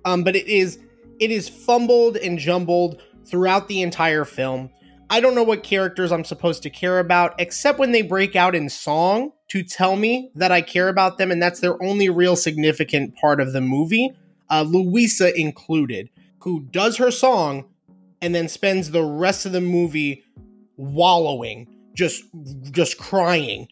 um, 0.07 0.25
but 0.25 0.37
it 0.37 0.47
is 0.47 0.79
it 1.19 1.31
is 1.31 1.51
fumbled 1.51 2.17
and 2.17 2.39
jumbled 2.39 3.03
throughout 3.27 3.69
the 3.69 3.83
entire 3.83 4.25
film. 4.25 4.71
I 5.11 5.21
don't 5.21 5.35
know 5.35 5.43
what 5.43 5.63
characters 5.63 6.13
I'm 6.13 6.25
supposed 6.25 6.63
to 6.63 6.71
care 6.71 6.99
about, 6.99 7.35
except 7.39 7.79
when 7.79 7.93
they 7.93 8.03
break 8.03 8.37
out 8.37 8.55
in 8.55 8.71
song 8.71 9.33
to 9.49 9.63
tell 9.63 9.97
me 9.97 10.31
that 10.35 10.51
I 10.51 10.63
care 10.63 10.89
about 10.89 11.19
them, 11.19 11.31
and 11.31 11.43
that's 11.43 11.61
their 11.61 11.81
only 11.83 12.09
real 12.09 12.37
significant 12.37 13.17
part 13.17 13.39
of 13.39 13.53
the 13.53 13.61
movie, 13.61 14.13
uh, 14.49 14.63
Luisa 14.63 15.39
included, 15.39 16.09
who 16.41 16.61
does 16.61 16.97
her 16.97 17.11
song 17.11 17.67
and 18.23 18.35
then 18.35 18.49
spends 18.49 18.91
the 18.91 19.03
rest 19.05 19.47
of 19.47 19.53
the 19.53 19.61
movie 19.61 20.25
wallowing, 20.77 21.67
just 21.95 22.25
just 22.71 22.99
crying. 22.99 23.69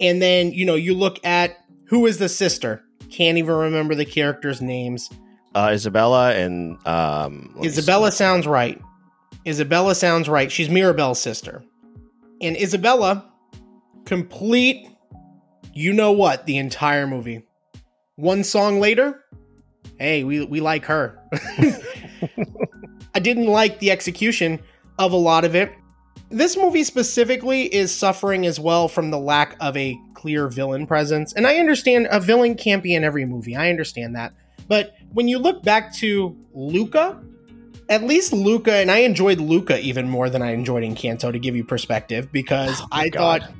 And 0.00 0.22
then, 0.22 0.52
you 0.52 0.64
know, 0.64 0.74
you 0.74 0.94
look 0.94 1.24
at 1.24 1.56
who 1.86 2.06
is 2.06 2.18
the 2.18 2.28
sister? 2.28 2.82
Can't 3.10 3.38
even 3.38 3.54
remember 3.54 3.94
the 3.94 4.04
characters' 4.04 4.62
names. 4.62 5.10
Uh, 5.54 5.68
Isabela 5.68 6.34
and 6.36 6.76
um, 6.86 7.54
Isabela 7.58 8.12
sounds 8.12 8.46
right. 8.46 8.80
Isabela 9.44 9.96
sounds 9.96 10.28
right. 10.28 10.50
She's 10.50 10.68
Mirabel's 10.68 11.20
sister. 11.20 11.62
And 12.40 12.56
Isabela, 12.56 13.24
complete, 14.04 14.88
you 15.74 15.92
know 15.92 16.12
what, 16.12 16.46
the 16.46 16.58
entire 16.58 17.06
movie. 17.06 17.42
One 18.16 18.44
song 18.44 18.80
later, 18.80 19.24
hey, 20.00 20.24
we, 20.24 20.44
we 20.44 20.60
like 20.60 20.86
her. 20.86 21.18
I 23.14 23.20
didn't 23.20 23.46
like 23.46 23.78
the 23.78 23.90
execution 23.90 24.58
of 24.98 25.12
a 25.12 25.16
lot 25.16 25.44
of 25.44 25.54
it. 25.54 25.72
This 26.30 26.56
movie 26.56 26.84
specifically 26.84 27.72
is 27.72 27.94
suffering 27.94 28.46
as 28.46 28.58
well 28.58 28.88
from 28.88 29.10
the 29.10 29.18
lack 29.18 29.56
of 29.60 29.76
a 29.76 29.98
clear 30.14 30.48
villain 30.48 30.86
presence. 30.86 31.32
And 31.32 31.46
I 31.46 31.56
understand 31.56 32.08
a 32.10 32.20
villain 32.20 32.54
can't 32.54 32.82
be 32.82 32.94
in 32.94 33.04
every 33.04 33.26
movie. 33.26 33.56
I 33.56 33.68
understand 33.68 34.16
that. 34.16 34.32
But 34.68 34.94
when 35.12 35.28
you 35.28 35.38
look 35.38 35.62
back 35.62 35.92
to 35.96 36.36
Luca, 36.54 37.20
at 37.88 38.04
least 38.04 38.32
Luca, 38.32 38.74
and 38.74 38.90
I 38.90 38.98
enjoyed 38.98 39.38
Luca 39.38 39.80
even 39.80 40.08
more 40.08 40.30
than 40.30 40.40
I 40.40 40.52
enjoyed 40.52 40.84
Encanto 40.84 41.32
to 41.32 41.38
give 41.38 41.56
you 41.56 41.64
perspective 41.64 42.30
because 42.30 42.80
oh 42.80 42.86
I 42.92 43.08
God. 43.08 43.42
thought 43.42 43.52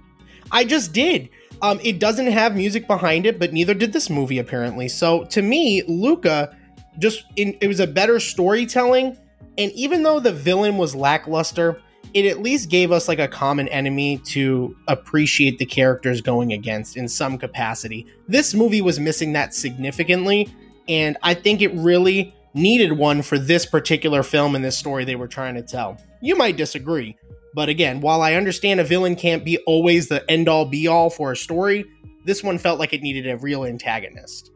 I 0.53 0.65
just 0.65 0.93
did. 0.93 1.29
Um, 1.63 1.79
it 1.83 1.99
doesn't 1.99 2.27
have 2.29 2.57
music 2.57 2.87
behind 2.87 3.27
it, 3.27 3.39
but 3.39 3.53
neither 3.53 3.75
did 3.75 3.93
this 3.93 4.09
movie 4.09 4.39
apparently. 4.39 4.89
So 4.89 5.25
to 5.25 5.43
me, 5.43 5.83
Luca 5.87 6.57
just 6.99 7.25
in, 7.37 7.57
it 7.61 7.69
was 7.69 7.81
a 7.81 7.87
better 7.87 8.21
storytelling, 8.21 9.17
and 9.59 9.73
even 9.73 10.03
though 10.03 10.21
the 10.21 10.33
villain 10.33 10.77
was 10.79 10.95
lackluster, 10.95 11.81
it 12.15 12.27
at 12.27 12.41
least 12.41 12.71
gave 12.71 12.91
us 12.91 13.09
like 13.09 13.19
a 13.19 13.29
common 13.29 13.69
enemy 13.69 14.19
to 14.27 14.77
appreciate 14.89 15.59
the 15.59 15.67
characters 15.67 16.21
going 16.21 16.53
against 16.53 16.97
in 16.97 17.07
some 17.09 17.39
capacity. 17.39 18.07
This 18.27 18.55
movie 18.55 18.83
was 18.83 18.99
missing 18.99 19.33
that 19.35 19.55
significantly, 19.55 20.53
and 20.89 21.17
I 21.23 21.35
think 21.35 21.63
it 21.63 21.73
really 21.75 22.35
needed 22.55 22.93
one 22.93 23.23
for 23.23 23.39
this 23.39 23.67
particular 23.67 24.23
film 24.23 24.55
and 24.55 24.65
this 24.65 24.77
story 24.77 25.05
they 25.05 25.17
were 25.17 25.29
trying 25.29 25.55
to 25.55 25.63
tell. 25.63 25.97
You 26.21 26.37
might 26.37 26.57
disagree, 26.57 27.17
but 27.55 27.69
again, 27.69 28.01
while 28.01 28.23
I 28.23 28.35
understand 28.35 28.81
a 28.81 28.85
villain 28.85 29.17
can't 29.17 29.45
be 29.45 29.59
always 29.67 30.09
the 30.09 30.29
end 30.31 30.49
all 30.49 30.65
be 30.65 30.87
all 30.87 31.11
for 31.11 31.33
a 31.33 31.37
story, 31.37 31.85
this 32.25 32.43
one 32.43 32.59
felt 32.59 32.79
like 32.79 32.93
it 32.93 33.03
needed 33.03 33.29
a 33.29 33.37
real 33.37 33.65
antagonist. 33.65 34.51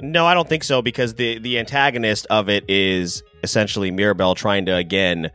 No, 0.00 0.26
I 0.26 0.34
don't 0.34 0.48
think 0.48 0.64
so 0.64 0.80
because 0.80 1.14
the 1.14 1.38
the 1.38 1.58
antagonist 1.58 2.26
of 2.30 2.48
it 2.48 2.64
is 2.68 3.22
essentially 3.42 3.90
Mirabel 3.90 4.34
trying 4.34 4.66
to 4.66 4.74
again 4.74 5.30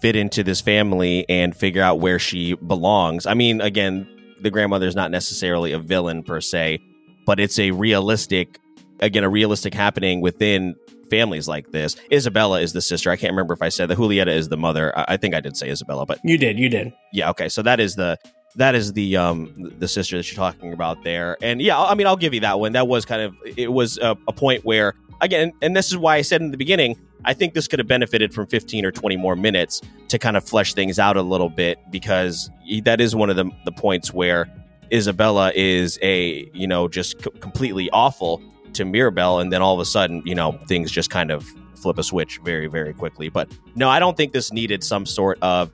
fit 0.00 0.16
into 0.16 0.44
this 0.44 0.60
family 0.60 1.24
and 1.28 1.56
figure 1.56 1.82
out 1.82 2.00
where 2.00 2.18
she 2.18 2.54
belongs. 2.54 3.24
I 3.24 3.32
mean, 3.32 3.62
again, 3.62 4.06
the 4.42 4.50
grandmother 4.50 4.86
is 4.86 4.94
not 4.94 5.10
necessarily 5.10 5.72
a 5.72 5.78
villain 5.78 6.22
per 6.22 6.40
se, 6.42 6.80
but 7.24 7.40
it's 7.40 7.58
a 7.58 7.70
realistic 7.70 8.58
again 9.00 9.24
a 9.24 9.28
realistic 9.28 9.74
happening 9.74 10.20
within 10.20 10.74
families 11.10 11.46
like 11.46 11.70
this. 11.70 11.96
Isabela 12.10 12.62
is 12.62 12.72
the 12.72 12.80
sister. 12.80 13.10
I 13.10 13.16
can't 13.16 13.32
remember 13.32 13.54
if 13.54 13.62
I 13.62 13.68
said 13.68 13.88
that. 13.90 13.98
Julieta 13.98 14.34
is 14.34 14.48
the 14.48 14.56
mother. 14.56 14.96
I, 14.98 15.04
I 15.08 15.16
think 15.16 15.34
I 15.34 15.40
did 15.40 15.56
say 15.56 15.68
Isabela, 15.68 16.06
but 16.06 16.18
you 16.24 16.38
did. 16.38 16.58
You 16.58 16.68
did. 16.68 16.92
Yeah. 17.12 17.30
Okay. 17.30 17.48
So 17.48 17.62
that 17.62 17.80
is 17.80 17.94
the 17.94 18.18
that 18.56 18.74
is 18.74 18.92
the 18.92 19.16
um 19.16 19.72
the 19.78 19.88
sister 19.88 20.16
that 20.16 20.30
you're 20.30 20.36
talking 20.36 20.72
about 20.72 21.02
there. 21.04 21.36
And 21.42 21.60
yeah, 21.60 21.80
I 21.80 21.94
mean, 21.94 22.06
I'll 22.06 22.16
give 22.16 22.34
you 22.34 22.40
that 22.40 22.60
one. 22.60 22.72
That 22.72 22.88
was 22.88 23.04
kind 23.04 23.22
of 23.22 23.34
it 23.56 23.72
was 23.72 23.98
a, 23.98 24.16
a 24.28 24.32
point 24.32 24.64
where 24.64 24.94
again, 25.20 25.52
and 25.62 25.76
this 25.76 25.88
is 25.88 25.96
why 25.96 26.16
I 26.16 26.22
said 26.22 26.40
in 26.40 26.50
the 26.50 26.56
beginning, 26.56 27.00
I 27.24 27.34
think 27.34 27.54
this 27.54 27.66
could 27.68 27.78
have 27.78 27.88
benefited 27.88 28.34
from 28.34 28.46
15 28.46 28.84
or 28.84 28.90
20 28.90 29.16
more 29.16 29.36
minutes 29.36 29.80
to 30.08 30.18
kind 30.18 30.36
of 30.36 30.44
flesh 30.44 30.74
things 30.74 30.98
out 30.98 31.16
a 31.16 31.22
little 31.22 31.48
bit 31.48 31.78
because 31.90 32.50
that 32.82 33.00
is 33.00 33.14
one 33.16 33.30
of 33.30 33.36
the 33.36 33.50
the 33.64 33.72
points 33.72 34.12
where 34.12 34.46
Isabela 34.92 35.52
is 35.54 35.98
a 36.02 36.48
you 36.52 36.66
know 36.66 36.88
just 36.88 37.22
c- 37.22 37.30
completely 37.40 37.88
awful 37.90 38.42
to 38.74 38.84
Mirabel, 38.84 39.38
and 39.38 39.52
then 39.52 39.62
all 39.62 39.74
of 39.74 39.80
a 39.80 39.84
sudden, 39.84 40.22
you 40.24 40.34
know, 40.34 40.58
things 40.66 40.90
just 40.90 41.10
kind 41.10 41.30
of 41.30 41.44
flip 41.74 41.98
a 41.98 42.02
switch 42.02 42.40
very, 42.44 42.66
very 42.66 42.94
quickly. 42.94 43.28
But 43.28 43.50
no, 43.74 43.88
I 43.88 43.98
don't 43.98 44.16
think 44.16 44.32
this 44.32 44.52
needed 44.52 44.82
some 44.82 45.06
sort 45.06 45.38
of 45.42 45.70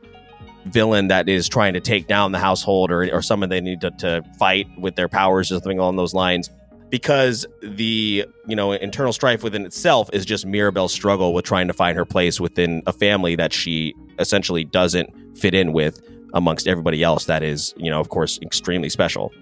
villain 0.67 1.09
that 1.09 1.29
is 1.29 1.49
trying 1.49 1.75
to 1.75 1.81
take 1.81 2.07
down 2.07 2.33
the 2.33 2.39
household 2.39 2.91
or, 2.91 3.09
or 3.15 3.23
someone 3.23 3.49
they 3.49 3.61
need 3.61 3.81
to, 3.81 3.91
to 3.93 4.23
fight 4.39 4.67
with 4.79 4.95
their 4.95 5.09
powers 5.09 5.51
or 5.51 5.55
something 5.55 5.79
along 5.79 5.97
those 5.97 6.13
lines 6.13 6.51
because 6.91 7.47
the 7.63 8.27
you 8.47 8.57
know 8.57 8.73
internal 8.73 9.13
strife 9.13 9.43
within 9.43 9.65
itself 9.65 10.11
is 10.13 10.27
just 10.27 10.45
Mirabel's 10.45 10.93
struggle 10.93 11.33
with 11.33 11.45
trying 11.45 11.69
to 11.69 11.73
find 11.73 11.97
her 11.97 12.05
place 12.05 12.41
within 12.41 12.83
a 12.87 12.93
family 12.93 13.37
that 13.37 13.53
she 13.53 13.95
essentially 14.19 14.65
doesn't 14.65 15.09
fit 15.39 15.55
in 15.55 15.73
with 15.73 16.03
amongst 16.35 16.67
everybody 16.67 17.03
else 17.03 17.25
that 17.25 17.43
is 17.43 17.73
you 17.77 17.91
know 17.91 18.01
of 18.01 18.09
course 18.09 18.39
extremely 18.43 18.89
special 18.89 19.33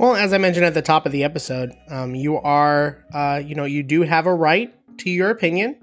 well, 0.00 0.16
as 0.16 0.32
I 0.32 0.38
mentioned 0.38 0.64
at 0.64 0.72
the 0.72 0.80
top 0.80 1.04
of 1.04 1.12
the 1.12 1.24
episode, 1.24 1.76
um, 1.90 2.14
you 2.14 2.38
are, 2.38 3.04
uh, 3.12 3.42
you 3.44 3.54
know, 3.54 3.66
you 3.66 3.82
do 3.82 4.00
have 4.00 4.24
a 4.24 4.34
right 4.34 4.74
to 5.00 5.10
your 5.10 5.28
opinion, 5.28 5.76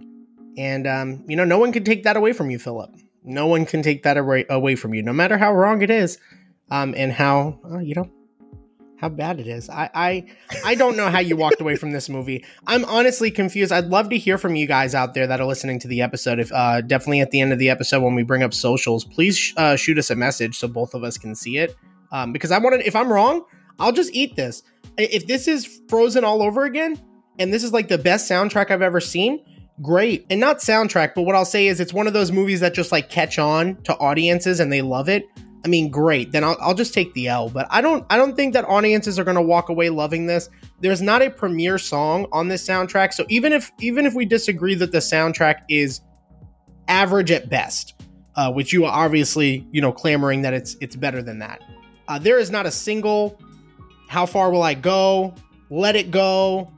and 0.58 0.88
um, 0.88 1.24
you 1.28 1.36
know, 1.36 1.46
no 1.46 1.60
one 1.60 1.72
can 1.72 1.84
take 1.84 2.02
that 2.02 2.18
away 2.18 2.34
from 2.34 2.50
you, 2.50 2.58
Philip. 2.58 2.90
No 3.24 3.46
one 3.46 3.64
can 3.68 3.84
take 3.84 4.02
that 4.04 4.18
away, 4.18 4.76
from 4.76 4.96
you, 4.96 5.04
no 5.04 5.14
matter 5.14 5.38
how 5.38 5.54
wrong 5.54 5.84
it 5.84 5.92
is, 5.92 6.18
um, 6.72 6.96
and 6.98 7.12
how 7.12 7.60
uh, 7.72 7.78
you 7.78 7.94
know 7.94 8.10
how 9.00 9.08
bad 9.08 9.40
it 9.40 9.46
is. 9.46 9.70
I, 9.70 9.88
I 9.94 10.26
I 10.66 10.74
don't 10.74 10.98
know 10.98 11.12
how 11.12 11.20
you 11.20 11.36
walked 11.36 11.62
away 11.62 11.76
from 11.76 11.92
this 11.92 12.10
movie. 12.10 12.44
I'm 12.66 12.86
honestly 12.86 13.30
confused. 13.30 13.72
I'd 13.72 13.86
love 13.86 14.10
to 14.10 14.18
hear 14.18 14.40
from 14.40 14.56
you 14.56 14.66
guys 14.66 14.96
out 14.96 15.14
there 15.14 15.28
that 15.28 15.40
are 15.40 15.46
listening 15.46 15.78
to 15.82 15.88
the 15.88 16.02
episode. 16.02 16.40
If 16.40 16.52
uh, 16.52 16.82
definitely 16.82 17.22
at 17.22 17.30
the 17.30 17.40
end 17.40 17.54
of 17.54 17.60
the 17.60 17.70
episode 17.70 18.02
when 18.02 18.16
we 18.16 18.24
bring 18.24 18.42
up 18.42 18.56
socials, 18.56 19.06
please 19.06 19.54
uh, 19.58 19.76
shoot 19.76 20.00
us 20.00 20.10
a 20.10 20.16
message 20.16 20.58
so 20.58 20.68
both 20.68 20.96
of 20.96 21.04
us 21.04 21.20
can 21.20 21.36
see 21.36 21.60
it. 21.60 21.76
Um, 22.12 22.34
because 22.34 22.50
I 22.50 22.58
want 22.58 22.80
to. 22.80 22.88
If 22.88 22.96
I'm 22.96 23.14
wrong, 23.14 23.46
I'll 23.80 23.92
just 23.92 24.14
eat 24.14 24.36
this. 24.36 24.64
If 24.98 25.28
this 25.28 25.48
is 25.48 25.82
Frozen 25.90 26.24
all 26.24 26.42
over 26.42 26.66
again, 26.66 27.00
and 27.40 27.54
this 27.54 27.64
is 27.64 27.72
like 27.72 27.88
the 27.88 27.98
best 27.98 28.30
soundtrack 28.30 28.72
I've 28.72 28.82
ever 28.82 29.00
seen, 29.00 29.44
great. 29.82 30.26
And 30.30 30.40
not 30.40 30.58
soundtrack, 30.58 31.14
but 31.16 31.24
what 31.24 31.36
I'll 31.36 31.46
say 31.46 31.68
is 31.68 31.80
it's 31.80 31.94
one 31.94 32.08
of 32.08 32.14
those 32.14 32.32
movies 32.32 32.62
that 32.62 32.74
just 32.74 32.92
like 32.92 33.10
catch 33.10 33.38
on 33.38 33.82
to 33.84 33.96
audiences 33.98 34.60
and 34.60 34.72
they 34.72 34.82
love 34.82 35.10
it. 35.10 35.26
I 35.66 35.70
mean, 35.70 35.90
great. 35.90 36.32
Then 36.32 36.44
I'll, 36.44 36.58
I'll 36.62 36.74
just 36.74 36.94
take 36.94 37.14
the 37.14 37.28
L. 37.28 37.50
But 37.50 37.68
I 37.70 37.82
don't 37.82 38.06
I 38.10 38.18
don't 38.18 38.36
think 38.36 38.54
that 38.54 38.66
audiences 38.66 39.20
are 39.20 39.24
going 39.24 39.36
to 39.36 39.42
walk 39.42 39.70
away 39.70 39.90
loving 39.90 40.26
this. 40.26 40.50
There's 40.80 41.02
not 41.02 41.22
a 41.22 41.30
premiere 41.30 41.78
song 41.78 42.28
on 42.32 42.48
this 42.48 42.66
soundtrack, 42.66 43.14
so 43.14 43.26
even 43.30 43.52
if 43.54 43.72
even 43.80 44.06
if 44.06 44.14
we 44.14 44.26
disagree 44.26 44.76
that 44.76 44.92
the 44.92 45.00
soundtrack 45.00 45.64
is 45.68 46.02
average 46.88 47.32
at 47.32 47.50
best, 47.50 48.02
uh, 48.36 48.52
which 48.52 48.72
you 48.72 48.86
are 48.86 49.06
obviously 49.06 49.68
you 49.72 49.82
know 49.82 49.92
clamoring 49.92 50.44
that 50.44 50.54
it's 50.54 50.78
it's 50.80 50.96
better 50.96 51.22
than 51.22 51.40
that, 51.40 51.62
uh, 52.08 52.20
there 52.20 52.40
is 52.40 52.50
not 52.52 52.66
a 52.66 52.72
single 52.72 53.38
"How 54.08 54.26
far 54.26 54.52
will 54.52 54.64
I 54.64 54.74
go?" 54.74 55.34
"Let 55.70 55.96
it 55.96 56.12
go," 56.12 56.72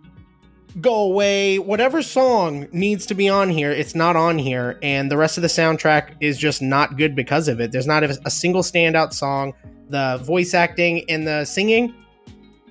go 0.81 1.01
away? 1.01 1.59
Whatever 1.59 2.01
song 2.01 2.67
needs 2.71 3.05
to 3.07 3.13
be 3.13 3.27
on 3.29 3.50
here 3.50 3.71
it's 3.71 3.95
not 3.95 4.15
on 4.15 4.38
here 4.38 4.77
and 4.81 5.12
the 5.12 5.17
rest 5.17 5.38
of 5.38 5.41
the 5.41 5.48
soundtrack 5.48 6.15
is 6.19 6.38
just 6.38 6.62
not 6.62 6.98
good 6.98 7.15
because 7.15 7.48
of 7.48 7.59
it. 7.59 7.71
There's 7.71 7.88
not 7.88 8.03
a, 8.03 8.29
single 8.29 8.62
standout 8.62 9.13
song. 9.13 9.53
The 9.89 10.19
voice 10.24 10.53
acting 10.53 11.09
and 11.09 11.27
the 11.27 11.45
singing 11.45 11.93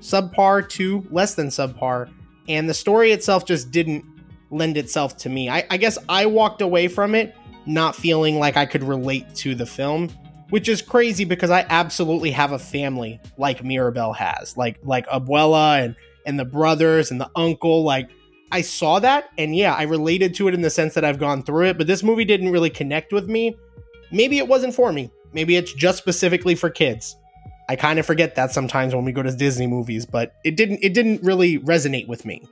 subpar 0.00 0.68
to 0.70 1.06
less 1.10 1.34
than 1.34 1.48
subpar 1.48 2.08
and 2.48 2.68
the 2.68 2.74
story 2.74 3.10
itself 3.10 3.44
just 3.44 3.70
didn't 3.70 4.04
lend 4.50 4.76
itself 4.76 5.16
to 5.18 5.28
me. 5.28 5.50
I, 5.50 5.66
I 5.70 5.76
guess 5.76 5.98
i 6.08 6.24
walked 6.24 6.62
away 6.62 6.88
from 6.88 7.14
it 7.14 7.34
not 7.66 7.96
feeling 7.96 8.38
like 8.38 8.56
i 8.56 8.64
could 8.64 8.84
relate 8.84 9.34
to 9.34 9.54
the 9.54 9.66
film 9.66 10.08
which 10.50 10.68
is 10.68 10.82
crazy 10.82 11.24
because 11.24 11.50
i 11.50 11.64
absolutely 11.68 12.30
have 12.30 12.52
a 12.52 12.58
family 12.58 13.20
like 13.36 13.62
mirabel 13.62 14.12
has 14.12 14.56
like 14.56 14.78
like 14.82 15.06
abuela 15.08 15.84
and 15.84 15.96
and 16.28 16.38
the 16.38 16.44
brothers 16.44 17.10
and 17.10 17.20
the 17.20 17.30
uncle. 17.34 17.82
Like, 17.82 18.10
I 18.52 18.60
saw 18.60 19.00
that, 19.00 19.30
and 19.36 19.56
yeah, 19.56 19.74
I 19.74 19.82
related 19.82 20.34
to 20.36 20.48
it 20.48 20.54
in 20.54 20.60
the 20.60 20.70
sense 20.70 20.94
that 20.94 21.04
I've 21.04 21.18
gone 21.18 21.42
through 21.42 21.66
it, 21.66 21.78
but 21.78 21.86
this 21.86 22.02
movie 22.02 22.24
didn't 22.24 22.52
really 22.52 22.70
connect 22.70 23.12
with 23.12 23.28
me. 23.28 23.56
Maybe 24.12 24.38
it 24.38 24.46
wasn't 24.46 24.74
for 24.74 24.92
me. 24.92 25.10
Maybe 25.32 25.56
it's 25.56 25.72
just 25.72 25.98
specifically 25.98 26.54
for 26.54 26.70
kids. 26.70 27.16
I 27.68 27.76
kind 27.76 27.98
of 27.98 28.06
forget 28.06 28.34
that 28.36 28.52
sometimes 28.52 28.94
when 28.94 29.04
we 29.04 29.12
go 29.12 29.22
to 29.22 29.30
Disney 29.30 29.66
movies, 29.66 30.06
but 30.06 30.34
it 30.44 30.56
didn't 30.56 30.78
it 30.82 30.94
didn't 30.94 31.22
really 31.22 31.58
resonate 31.58 32.08
with 32.08 32.24
me. 32.24 32.42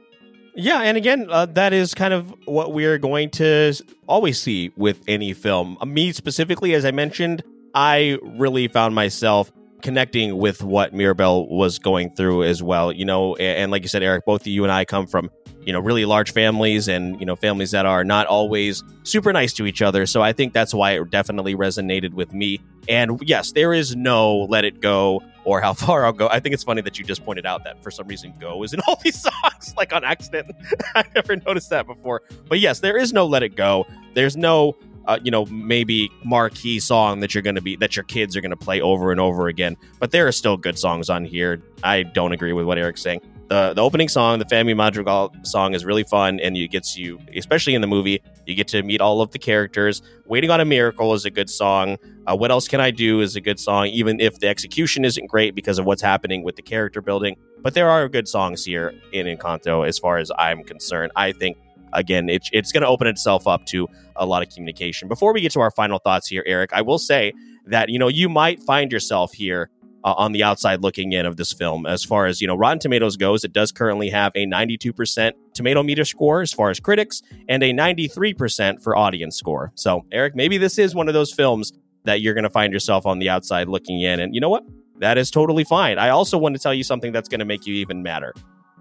Yeah, 0.54 0.80
and 0.80 0.96
again, 0.96 1.26
uh, 1.30 1.46
that 1.46 1.72
is 1.72 1.94
kind 1.94 2.12
of 2.12 2.34
what 2.46 2.72
we're 2.72 2.98
going 2.98 3.30
to 3.32 3.74
always 4.06 4.40
see 4.40 4.72
with 4.76 5.00
any 5.06 5.32
film. 5.32 5.78
Uh, 5.80 5.86
me 5.86 6.12
specifically, 6.12 6.74
as 6.74 6.84
I 6.84 6.90
mentioned, 6.90 7.42
I 7.76 8.18
really 8.23 8.68
found 8.68 8.95
myself 8.95 9.52
connecting 9.83 10.38
with 10.38 10.62
what 10.62 10.95
Mirabel 10.95 11.47
was 11.49 11.78
going 11.78 12.11
through 12.14 12.45
as 12.45 12.62
well. 12.62 12.90
You 12.90 13.04
know, 13.04 13.37
and, 13.37 13.59
and 13.59 13.71
like 13.71 13.83
you 13.83 13.88
said, 13.88 14.02
Eric, 14.02 14.25
both 14.25 14.47
you 14.47 14.64
and 14.64 14.73
I 14.73 14.87
come 14.87 15.06
from 15.06 15.30
you 15.61 15.73
know 15.73 15.80
really 15.80 16.06
large 16.06 16.33
families 16.33 16.88
and 16.88 17.21
you 17.21 17.26
know 17.26 17.37
families 17.37 17.73
that 17.73 17.85
are 17.85 18.02
not 18.02 18.26
always 18.28 18.83
super 19.02 19.30
nice 19.30 19.52
to 19.54 19.66
each 19.66 19.83
other. 19.83 20.06
So 20.06 20.23
I 20.23 20.33
think 20.33 20.54
that's 20.54 20.73
why 20.73 20.92
it 20.92 21.11
definitely 21.11 21.54
resonated 21.54 22.14
with 22.14 22.33
me. 22.33 22.61
And 22.88 23.21
yes, 23.26 23.52
there 23.52 23.75
is 23.75 23.95
no 23.95 24.47
"Let 24.49 24.64
It 24.64 24.80
Go" 24.80 25.23
or 25.45 25.61
"How 25.61 25.73
Far 25.75 26.06
I'll 26.06 26.12
Go." 26.12 26.28
I 26.28 26.40
think 26.40 26.54
it's 26.54 26.64
funny 26.64 26.80
that 26.80 26.99
you 26.99 27.04
just 27.04 27.25
pointed 27.26 27.45
out 27.45 27.64
that 27.64 27.83
for 27.83 27.90
some 27.90 28.09
reason 28.09 28.33
"Go" 28.40 28.62
is 28.62 28.73
in 28.73 28.80
all 28.88 28.99
these 29.04 29.21
songs, 29.42 29.75
like 29.76 29.92
on 29.92 30.02
accident. 30.02 30.50
I 30.95 31.04
never 31.14 31.37
noticed 31.37 31.68
that 31.71 31.87
before. 31.87 32.23
But 32.49 32.59
yes, 32.59 32.80
there 32.80 32.97
is 32.97 33.12
no 33.12 33.26
"Let 33.26 33.42
It 33.42 33.54
Go." 33.54 33.87
There's 34.14 34.35
no 34.35 34.76
uh, 35.06 35.18
you 35.22 35.30
know, 35.30 35.46
maybe 35.46 36.10
marquee 36.24 36.81
song 36.81 37.20
that 37.20 37.35
you're 37.35 37.42
going 37.42 37.54
to 37.57 37.62
be 37.62 37.76
that 37.76 37.96
your 37.96 38.04
kids 38.04 38.37
are 38.37 38.40
going 38.40 38.50
to 38.50 38.57
play 38.57 38.81
over 38.81 39.11
and 39.11 39.20
over 39.20 39.48
again. 39.48 39.76
But 39.98 40.11
there 40.11 40.26
are 40.26 40.33
still 40.33 40.57
good 40.57 40.78
songs 40.78 41.09
on 41.09 41.24
here. 41.24 41.62
I 41.83 42.02
don't 42.02 42.33
agree 42.33 42.52
with 42.52 42.66
what 42.66 42.78
Eric's 42.78 43.02
saying. 43.02 43.20
The 43.48 43.74
the 43.74 43.83
opening 43.83 44.09
song, 44.09 44.40
the 44.40 44.44
Family 44.46 44.74
Madrigal 44.74 45.33
song, 45.44 45.74
is 45.74 45.85
really 45.85 46.02
fun, 46.02 46.40
and 46.40 46.57
it 46.57 46.68
gets 46.68 46.98
you, 46.98 47.20
especially 47.37 47.74
in 47.76 47.81
the 47.81 47.87
movie, 47.87 48.20
you 48.44 48.57
get 48.57 48.66
to 48.68 48.83
meet 48.83 49.00
all 49.00 49.20
of 49.20 49.31
the 49.31 49.38
characters. 49.38 50.02
Waiting 50.26 50.50
on 50.50 50.61
a 50.61 50.64
Miracle 50.64 51.14
is 51.14 51.24
a 51.24 51.31
good 51.31 51.48
song. 51.48 51.96
Uh, 52.26 52.35
what 52.35 52.50
else 52.50 52.66
can 52.66 52.81
I 52.81 52.90
do 52.90 53.20
is 53.20 53.37
a 53.37 53.40
good 53.40 53.61
song, 53.61 53.87
even 53.87 54.18
if 54.18 54.40
the 54.40 54.48
execution 54.48 55.04
isn't 55.04 55.28
great 55.28 55.54
because 55.54 55.78
of 55.78 55.85
what's 55.85 56.02
happening 56.02 56.42
with 56.42 56.57
the 56.57 56.62
character 56.62 57.00
building. 57.00 57.37
But 57.62 57.74
there 57.74 57.88
are 57.88 58.09
good 58.09 58.26
songs 58.26 58.64
here 58.64 58.92
in 59.12 59.26
Encanto, 59.26 59.87
as 59.87 59.96
far 59.96 60.18
as 60.18 60.33
I'm 60.37 60.64
concerned. 60.64 61.12
I 61.14 61.31
think 61.31 61.57
again, 61.96 62.28
it, 62.28 62.48
it's 62.52 62.70
going 62.70 62.82
to 62.82 62.88
open 62.88 63.06
itself 63.06 63.46
up 63.46 63.64
to 63.66 63.88
a 64.14 64.24
lot 64.24 64.42
of 64.42 64.48
communication. 64.50 65.09
Before 65.09 65.32
we 65.32 65.40
get 65.40 65.52
to 65.52 65.61
our 65.61 65.70
final 65.70 65.98
thoughts 65.98 66.28
here, 66.28 66.44
Eric, 66.46 66.72
I 66.72 66.82
will 66.82 66.98
say 66.98 67.32
that, 67.66 67.88
you 67.88 67.98
know, 67.98 68.09
you 68.09 68.28
might 68.28 68.62
find 68.62 68.92
yourself 68.92 69.32
here 69.32 69.70
uh, 70.04 70.14
on 70.16 70.32
the 70.32 70.44
outside 70.44 70.82
looking 70.82 71.12
in 71.12 71.26
of 71.26 71.37
this 71.37 71.52
film. 71.52 71.85
As 71.85 72.04
far 72.04 72.26
as, 72.26 72.40
you 72.40 72.46
know, 72.46 72.54
Rotten 72.54 72.78
Tomatoes 72.78 73.16
goes, 73.16 73.42
it 73.42 73.52
does 73.52 73.72
currently 73.72 74.09
have 74.11 74.30
a 74.37 74.46
92% 74.46 75.32
tomato 75.52 75.82
meter 75.82 76.04
score 76.04 76.42
as 76.42 76.52
far 76.52 76.70
as 76.70 76.78
critics 76.78 77.22
and 77.48 77.62
a 77.62 77.72
93% 77.72 78.82
for 78.82 78.96
audience 78.96 79.37
score. 79.37 79.72
So, 79.74 80.06
Eric, 80.12 80.37
maybe 80.37 80.59
this 80.59 80.78
is 80.78 80.94
one 80.94 81.09
of 81.09 81.14
those 81.14 81.32
films 81.32 81.72
that 82.04 82.20
you're 82.20 82.35
going 82.35 82.44
to 82.44 82.50
find 82.50 82.72
yourself 82.72 83.04
on 83.04 83.18
the 83.18 83.28
outside 83.28 83.68
looking 83.68 84.00
in. 84.00 84.20
And 84.20 84.32
you 84.32 84.40
know 84.40 84.48
what? 84.48 84.62
That 85.00 85.18
is 85.18 85.30
totally 85.30 85.64
fine. 85.64 85.98
I 85.98 86.11
also 86.11 86.38
want 86.38 86.54
to 86.54 86.62
tell 86.62 86.72
you 86.72 86.85
something 86.85 87.12
that's 87.12 87.28
going 87.28 87.40
to 87.40 87.44
make 87.44 87.66
you 87.66 87.74
even 87.74 88.02
madder. 88.02 88.32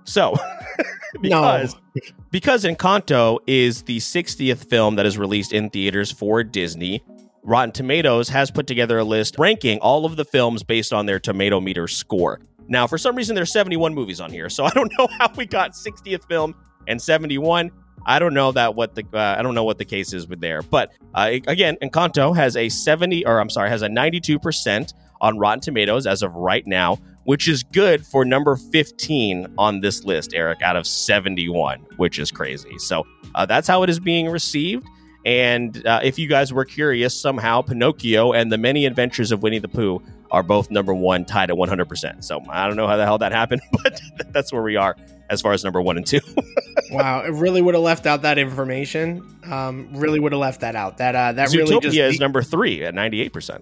So, 0.04 0.36
because 1.22 1.76
no. 1.96 2.02
because 2.32 2.64
Encanto 2.64 3.40
is 3.48 3.84
the 3.84 3.98
60th 3.98 4.70
film 4.70 4.96
that 4.96 5.06
is 5.06 5.18
released 5.18 5.54
in 5.54 5.70
theaters 5.70 6.12
for 6.12 6.44
Disney, 6.44 7.04
Rotten 7.44 7.72
Tomatoes 7.72 8.30
has 8.30 8.50
put 8.52 8.68
together 8.68 8.98
a 9.00 9.04
list 9.04 9.36
ranking 9.38 9.80
all 9.80 10.06
of 10.06 10.16
the 10.16 10.26
films 10.26 10.64
based 10.64 10.92
on 10.92 11.06
their 11.06 11.20
tomato 11.20 11.62
meter 11.62 11.88
score. 11.88 12.40
Now, 12.68 12.88
for 12.88 12.98
some 12.98 13.16
reason, 13.16 13.36
there's 13.36 13.52
71 13.52 13.94
movies 13.94 14.20
on 14.20 14.32
here, 14.32 14.50
so 14.50 14.66
I 14.66 14.70
don't 14.72 14.92
know 15.00 15.08
how 15.20 15.32
we 15.36 15.46
got 15.46 15.72
60th 15.72 16.28
film 16.28 16.56
and 16.88 17.02
71. 17.02 17.72
I 18.08 18.20
don't 18.20 18.34
know 18.34 18.52
that 18.52 18.76
what 18.76 18.96
the 18.96 19.04
uh, 19.14 19.36
I 19.38 19.42
don't 19.42 19.56
know 19.56 19.64
what 19.64 19.78
the 19.78 19.86
case 19.86 20.14
is 20.14 20.28
with 20.28 20.40
there, 20.40 20.62
but 20.62 20.94
uh, 21.14 21.32
again, 21.48 21.78
Encanto 21.82 22.36
has 22.36 22.56
a 22.56 22.70
70 22.70 23.26
or 23.26 23.40
I'm 23.40 23.50
sorry, 23.50 23.70
has 23.70 23.82
a 23.82 23.90
92 23.90 24.38
percent 24.40 24.94
on 25.22 25.40
Rotten 25.40 25.60
Tomatoes 25.60 26.06
as 26.06 26.22
of 26.22 26.34
right 26.36 26.66
now, 26.68 27.00
which 27.26 27.48
is 27.48 27.64
good 27.64 28.06
for 28.06 28.24
number 28.24 28.56
15 28.56 29.54
on 29.58 29.82
this 29.82 30.04
list, 30.06 30.34
Eric, 30.34 30.62
out 30.62 30.76
of 30.76 30.88
71, 30.88 31.80
which 31.98 32.18
is 32.18 32.32
crazy. 32.32 32.78
So 32.80 33.06
uh, 33.34 33.46
that's 33.46 33.68
how 33.68 33.84
it 33.84 33.90
is 33.90 34.00
being 34.00 34.30
received. 34.30 34.88
And 35.26 35.86
uh, 35.88 36.02
if 36.04 36.20
you 36.20 36.28
guys 36.28 36.54
were 36.54 36.66
curious, 36.66 37.20
somehow 37.20 37.64
Pinocchio 37.64 38.32
and 38.32 38.52
the 38.52 38.60
many 38.60 38.86
adventures 38.86 39.32
of 39.32 39.42
Winnie 39.42 39.58
the 39.58 39.68
Pooh 39.68 40.02
are 40.30 40.44
both 40.44 40.70
number 40.70 40.94
one, 40.94 41.26
tied 41.26 41.50
at 41.50 41.58
100%. 41.58 42.24
So 42.24 42.42
I 42.48 42.68
don't 42.68 42.76
know 42.76 42.88
how 42.88 42.98
the 42.98 43.06
hell 43.06 43.18
that 43.18 43.32
happened, 43.32 43.62
but 43.84 44.00
that's 44.32 44.54
where 44.54 44.62
we 44.62 44.76
are 44.76 44.96
as 45.32 45.42
far 45.42 45.54
as 45.54 45.64
number 45.64 45.82
one 45.82 45.98
and 45.98 46.06
two. 46.06 46.20
wow, 46.92 47.24
it 47.24 47.32
really 47.32 47.62
would 47.62 47.74
have 47.74 47.84
left 47.84 48.06
out 48.06 48.22
that 48.22 48.38
information. 48.38 49.26
Um, 49.50 49.90
really 49.94 50.20
would 50.20 50.32
have 50.32 50.42
left 50.42 50.62
that 50.62 50.76
out. 50.76 51.00
That 51.00 51.16
uh, 51.16 51.32
that 51.32 51.50
Zootopia 51.50 51.70
really 51.70 51.80
just 51.80 51.98
is 51.98 52.20
number 52.20 52.44
three 52.44 52.84
at 52.84 52.94
98%. 52.94 53.62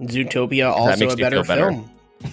Zootopia 0.00 0.70
also 0.70 1.08
a 1.08 1.16
better 1.16 1.44
film 1.44 1.88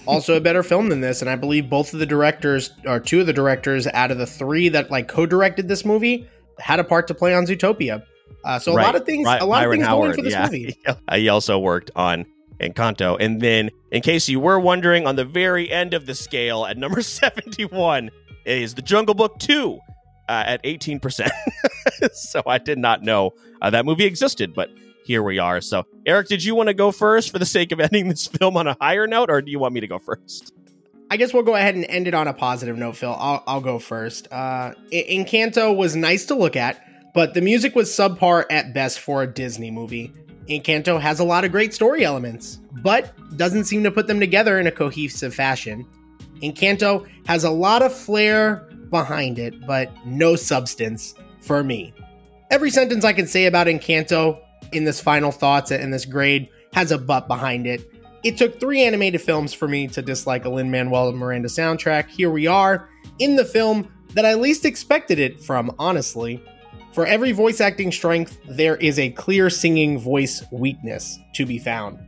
also 0.06 0.36
a 0.36 0.40
better 0.40 0.62
film 0.62 0.88
than 0.88 1.00
this 1.00 1.20
and 1.20 1.30
i 1.30 1.36
believe 1.36 1.68
both 1.68 1.92
of 1.92 1.98
the 1.98 2.06
directors 2.06 2.70
or 2.86 2.98
two 2.98 3.20
of 3.20 3.26
the 3.26 3.32
directors 3.32 3.86
out 3.88 4.10
of 4.10 4.18
the 4.18 4.26
three 4.26 4.68
that 4.68 4.90
like 4.90 5.08
co-directed 5.08 5.68
this 5.68 5.84
movie 5.84 6.28
had 6.58 6.80
a 6.80 6.84
part 6.84 7.06
to 7.06 7.14
play 7.14 7.34
on 7.34 7.46
zootopia 7.46 8.02
uh, 8.44 8.58
so 8.58 8.74
right. 8.74 8.82
a 8.82 8.86
lot 8.86 8.96
of 8.96 9.04
things 9.04 9.24
right. 9.24 9.42
a 9.42 9.44
lot 9.44 9.60
Byron 9.60 9.70
of 9.70 9.76
things 9.76 9.86
Howard, 9.86 10.04
going 10.04 10.16
for 10.16 10.22
this 10.22 10.32
yeah. 10.32 10.44
movie 10.44 10.76
he 11.18 11.28
also 11.28 11.58
worked 11.58 11.90
on 11.96 12.24
encanto 12.60 13.16
and 13.20 13.40
then 13.40 13.70
in 13.90 14.00
case 14.00 14.28
you 14.28 14.40
were 14.40 14.58
wondering 14.58 15.06
on 15.06 15.16
the 15.16 15.24
very 15.24 15.70
end 15.70 15.92
of 15.92 16.06
the 16.06 16.14
scale 16.14 16.64
at 16.64 16.78
number 16.78 17.02
71 17.02 18.10
is 18.46 18.74
the 18.74 18.82
jungle 18.82 19.14
book 19.14 19.38
2 19.38 19.78
uh, 20.28 20.44
at 20.46 20.62
18% 20.64 21.28
so 22.12 22.42
i 22.46 22.58
did 22.58 22.78
not 22.78 23.02
know 23.02 23.32
uh, 23.60 23.70
that 23.70 23.84
movie 23.84 24.04
existed 24.04 24.54
but 24.54 24.70
here 25.04 25.22
we 25.22 25.38
are. 25.38 25.60
So, 25.60 25.86
Eric, 26.06 26.28
did 26.28 26.42
you 26.42 26.54
want 26.54 26.68
to 26.68 26.74
go 26.74 26.90
first 26.90 27.30
for 27.30 27.38
the 27.38 27.46
sake 27.46 27.72
of 27.72 27.80
ending 27.80 28.08
this 28.08 28.26
film 28.26 28.56
on 28.56 28.66
a 28.66 28.76
higher 28.80 29.06
note, 29.06 29.30
or 29.30 29.40
do 29.42 29.50
you 29.50 29.58
want 29.58 29.74
me 29.74 29.80
to 29.80 29.86
go 29.86 29.98
first? 29.98 30.52
I 31.10 31.16
guess 31.16 31.32
we'll 31.32 31.42
go 31.42 31.54
ahead 31.54 31.74
and 31.74 31.84
end 31.84 32.08
it 32.08 32.14
on 32.14 32.26
a 32.26 32.32
positive 32.32 32.76
note, 32.76 32.96
Phil. 32.96 33.14
I'll, 33.16 33.44
I'll 33.46 33.60
go 33.60 33.78
first. 33.78 34.26
Uh, 34.32 34.72
Encanto 34.90 35.76
was 35.76 35.94
nice 35.94 36.26
to 36.26 36.34
look 36.34 36.56
at, 36.56 36.82
but 37.12 37.34
the 37.34 37.40
music 37.40 37.76
was 37.76 37.90
subpar 37.90 38.46
at 38.50 38.72
best 38.74 38.98
for 38.98 39.22
a 39.22 39.26
Disney 39.26 39.70
movie. 39.70 40.12
Encanto 40.48 41.00
has 41.00 41.20
a 41.20 41.24
lot 41.24 41.44
of 41.44 41.52
great 41.52 41.72
story 41.72 42.04
elements, 42.04 42.58
but 42.82 43.12
doesn't 43.36 43.64
seem 43.64 43.84
to 43.84 43.90
put 43.90 44.06
them 44.06 44.18
together 44.18 44.58
in 44.58 44.66
a 44.66 44.72
cohesive 44.72 45.34
fashion. 45.34 45.86
Encanto 46.42 47.06
has 47.26 47.44
a 47.44 47.50
lot 47.50 47.82
of 47.82 47.94
flair 47.94 48.68
behind 48.90 49.38
it, 49.38 49.66
but 49.66 49.90
no 50.06 50.36
substance 50.36 51.14
for 51.40 51.62
me. 51.62 51.92
Every 52.50 52.70
sentence 52.70 53.04
I 53.04 53.12
can 53.12 53.26
say 53.26 53.46
about 53.46 53.66
Encanto 53.66 54.40
in 54.74 54.84
this 54.84 55.00
final 55.00 55.30
thoughts 55.30 55.70
and 55.70 55.92
this 55.92 56.04
grade 56.04 56.48
has 56.72 56.90
a 56.90 56.98
butt 56.98 57.28
behind 57.28 57.66
it. 57.66 57.90
It 58.22 58.38
took 58.38 58.58
three 58.58 58.82
animated 58.82 59.20
films 59.20 59.52
for 59.52 59.68
me 59.68 59.86
to 59.88 60.02
dislike 60.02 60.44
a 60.44 60.48
Lin 60.48 60.70
Manuel 60.70 61.12
Miranda 61.12 61.48
soundtrack. 61.48 62.08
Here 62.08 62.30
we 62.30 62.46
are 62.46 62.88
in 63.18 63.36
the 63.36 63.44
film 63.44 63.92
that 64.14 64.24
I 64.24 64.34
least 64.34 64.64
expected 64.64 65.18
it 65.18 65.42
from, 65.42 65.74
honestly. 65.78 66.42
For 66.92 67.04
every 67.06 67.32
voice 67.32 67.60
acting 67.60 67.92
strength, 67.92 68.38
there 68.48 68.76
is 68.76 68.98
a 68.98 69.10
clear 69.10 69.50
singing 69.50 69.98
voice 69.98 70.42
weakness 70.52 71.18
to 71.34 71.44
be 71.44 71.58
found. 71.58 71.98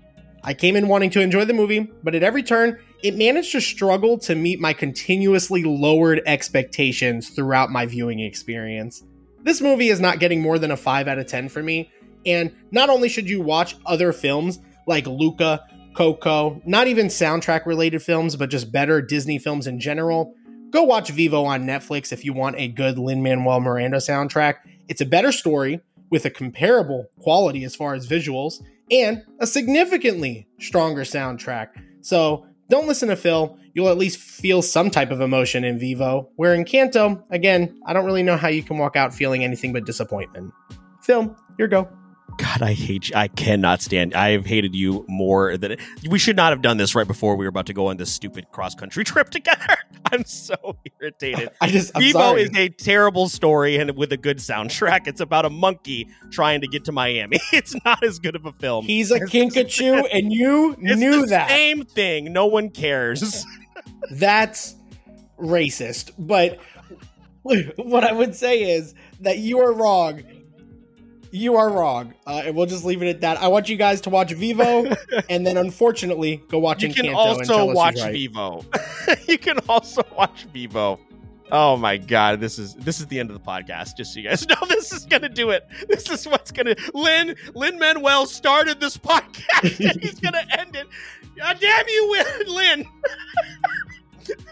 I 0.44 0.54
came 0.54 0.76
in 0.76 0.86
wanting 0.86 1.10
to 1.10 1.20
enjoy 1.20 1.44
the 1.44 1.52
movie, 1.52 1.90
but 2.04 2.14
at 2.14 2.22
every 2.22 2.44
turn, 2.44 2.78
it 3.02 3.16
managed 3.16 3.50
to 3.52 3.60
struggle 3.60 4.16
to 4.20 4.36
meet 4.36 4.60
my 4.60 4.72
continuously 4.72 5.64
lowered 5.64 6.22
expectations 6.24 7.30
throughout 7.30 7.70
my 7.70 7.84
viewing 7.84 8.20
experience. 8.20 9.02
This 9.42 9.60
movie 9.60 9.88
is 9.88 10.00
not 10.00 10.20
getting 10.20 10.40
more 10.40 10.58
than 10.58 10.70
a 10.70 10.76
5 10.76 11.08
out 11.08 11.18
of 11.18 11.26
10 11.26 11.48
for 11.48 11.62
me, 11.62 11.90
and 12.26 12.54
not 12.70 12.90
only 12.90 13.08
should 13.08 13.28
you 13.28 13.40
watch 13.40 13.76
other 13.86 14.12
films 14.12 14.58
like 14.86 15.06
Luca, 15.06 15.64
Coco, 15.94 16.60
not 16.66 16.88
even 16.88 17.06
soundtrack 17.06 17.64
related 17.64 18.02
films, 18.02 18.36
but 18.36 18.50
just 18.50 18.70
better 18.70 19.00
Disney 19.00 19.38
films 19.38 19.66
in 19.66 19.80
general, 19.80 20.34
go 20.70 20.82
watch 20.82 21.10
Vivo 21.10 21.44
on 21.44 21.64
Netflix 21.64 22.12
if 22.12 22.24
you 22.24 22.32
want 22.34 22.56
a 22.58 22.68
good 22.68 22.98
Lin 22.98 23.22
Manuel 23.22 23.60
Miranda 23.60 23.98
soundtrack. 23.98 24.56
It's 24.88 25.00
a 25.00 25.06
better 25.06 25.32
story 25.32 25.80
with 26.10 26.24
a 26.24 26.30
comparable 26.30 27.06
quality 27.20 27.64
as 27.64 27.74
far 27.74 27.94
as 27.94 28.06
visuals 28.06 28.62
and 28.90 29.24
a 29.40 29.46
significantly 29.46 30.46
stronger 30.60 31.02
soundtrack. 31.02 31.68
So 32.02 32.46
don't 32.68 32.86
listen 32.86 33.08
to 33.08 33.16
Phil. 33.16 33.58
You'll 33.74 33.88
at 33.88 33.98
least 33.98 34.18
feel 34.18 34.62
some 34.62 34.90
type 34.90 35.10
of 35.10 35.20
emotion 35.20 35.64
in 35.64 35.78
Vivo. 35.78 36.30
Where 36.36 36.54
in 36.54 36.64
Canto, 36.64 37.24
again, 37.30 37.80
I 37.86 37.92
don't 37.92 38.04
really 38.04 38.22
know 38.22 38.36
how 38.36 38.48
you 38.48 38.62
can 38.62 38.78
walk 38.78 38.96
out 38.96 39.14
feeling 39.14 39.44
anything 39.44 39.72
but 39.72 39.84
disappointment. 39.84 40.52
Phil, 41.02 41.36
your 41.58 41.68
go. 41.68 41.88
God, 42.38 42.62
I 42.62 42.72
hate 42.74 43.08
you. 43.08 43.16
I 43.16 43.28
cannot 43.28 43.80
stand. 43.82 44.14
I've 44.14 44.44
hated 44.44 44.74
you 44.74 45.04
more 45.08 45.56
than 45.56 45.76
we 46.08 46.18
should 46.18 46.36
not 46.36 46.52
have 46.52 46.60
done 46.62 46.76
this 46.76 46.94
right 46.94 47.06
before 47.06 47.34
we 47.36 47.44
were 47.44 47.48
about 47.48 47.66
to 47.66 47.72
go 47.72 47.86
on 47.88 47.96
this 47.96 48.12
stupid 48.12 48.50
cross 48.52 48.74
country 48.74 49.04
trip 49.12 49.30
together. 49.30 49.76
I'm 50.12 50.24
so 50.24 50.76
irritated. 51.00 51.50
I 51.60 51.68
just 51.68 51.92
I'm 51.94 52.02
Vivo 52.02 52.18
sorry. 52.18 52.42
is 52.42 52.56
a 52.56 52.68
terrible 52.68 53.28
story 53.28 53.76
and 53.76 53.96
with 53.96 54.12
a 54.12 54.16
good 54.16 54.38
soundtrack. 54.38 55.06
It's 55.06 55.20
about 55.20 55.44
a 55.46 55.50
monkey 55.50 56.08
trying 56.30 56.60
to 56.60 56.66
get 56.66 56.84
to 56.86 56.92
Miami. 56.92 57.40
It's 57.52 57.74
not 57.84 58.02
as 58.02 58.18
good 58.18 58.36
of 58.36 58.44
a 58.44 58.52
film. 58.52 58.84
He's 58.84 59.10
a 59.10 59.18
Kinkajou, 59.20 60.06
and 60.12 60.32
you 60.32 60.76
knew 60.78 61.26
that. 61.26 61.48
same 61.48 61.84
thing. 61.84 62.32
No 62.32 62.46
one 62.46 62.68
cares. 62.70 63.46
That's 64.10 64.74
racist. 65.38 66.10
But 66.18 66.58
what 67.42 68.04
I 68.04 68.12
would 68.12 68.34
say 68.34 68.62
is 68.74 68.94
that 69.20 69.38
you 69.38 69.60
are 69.60 69.72
wrong. 69.72 70.22
You 71.30 71.56
are 71.56 71.70
wrong, 71.70 72.14
uh, 72.26 72.42
and 72.46 72.56
we'll 72.56 72.66
just 72.66 72.84
leave 72.84 73.02
it 73.02 73.08
at 73.08 73.20
that. 73.22 73.40
I 73.42 73.48
want 73.48 73.68
you 73.68 73.76
guys 73.76 74.00
to 74.02 74.10
watch 74.10 74.32
Vivo, 74.32 74.86
and 75.30 75.46
then 75.46 75.56
unfortunately, 75.56 76.42
go 76.48 76.58
watch 76.58 76.82
You 76.82 76.92
can 76.94 77.06
Encanto 77.06 77.08
and 77.08 77.16
also 77.16 77.42
tell 77.44 77.70
us 77.70 77.76
watch 77.76 78.00
right. 78.00 78.12
Vivo. 78.12 78.64
you 79.28 79.38
can 79.38 79.58
also 79.68 80.02
watch 80.16 80.44
Vivo. 80.52 81.00
Oh 81.52 81.76
my 81.76 81.96
god, 81.96 82.40
this 82.40 82.58
is 82.58 82.74
this 82.74 82.98
is 83.00 83.06
the 83.06 83.20
end 83.20 83.30
of 83.30 83.34
the 83.34 83.44
podcast. 83.48 83.96
Just 83.96 84.14
so 84.14 84.20
you 84.20 84.28
guys 84.28 84.46
know, 84.48 84.56
this 84.68 84.92
is 84.92 85.04
gonna 85.06 85.28
do 85.28 85.50
it. 85.50 85.66
This 85.88 86.10
is 86.10 86.26
what's 86.26 86.50
gonna 86.50 86.74
Lin 86.92 87.36
Lin 87.54 87.78
Manuel 87.78 88.26
started 88.26 88.80
this 88.80 88.96
podcast 88.96 89.88
and 89.90 90.02
he's 90.02 90.18
gonna 90.18 90.44
end 90.58 90.74
it. 90.74 90.86
God 91.36 91.58
damn 91.60 91.86
you, 91.88 92.24
Lin. 92.48 92.86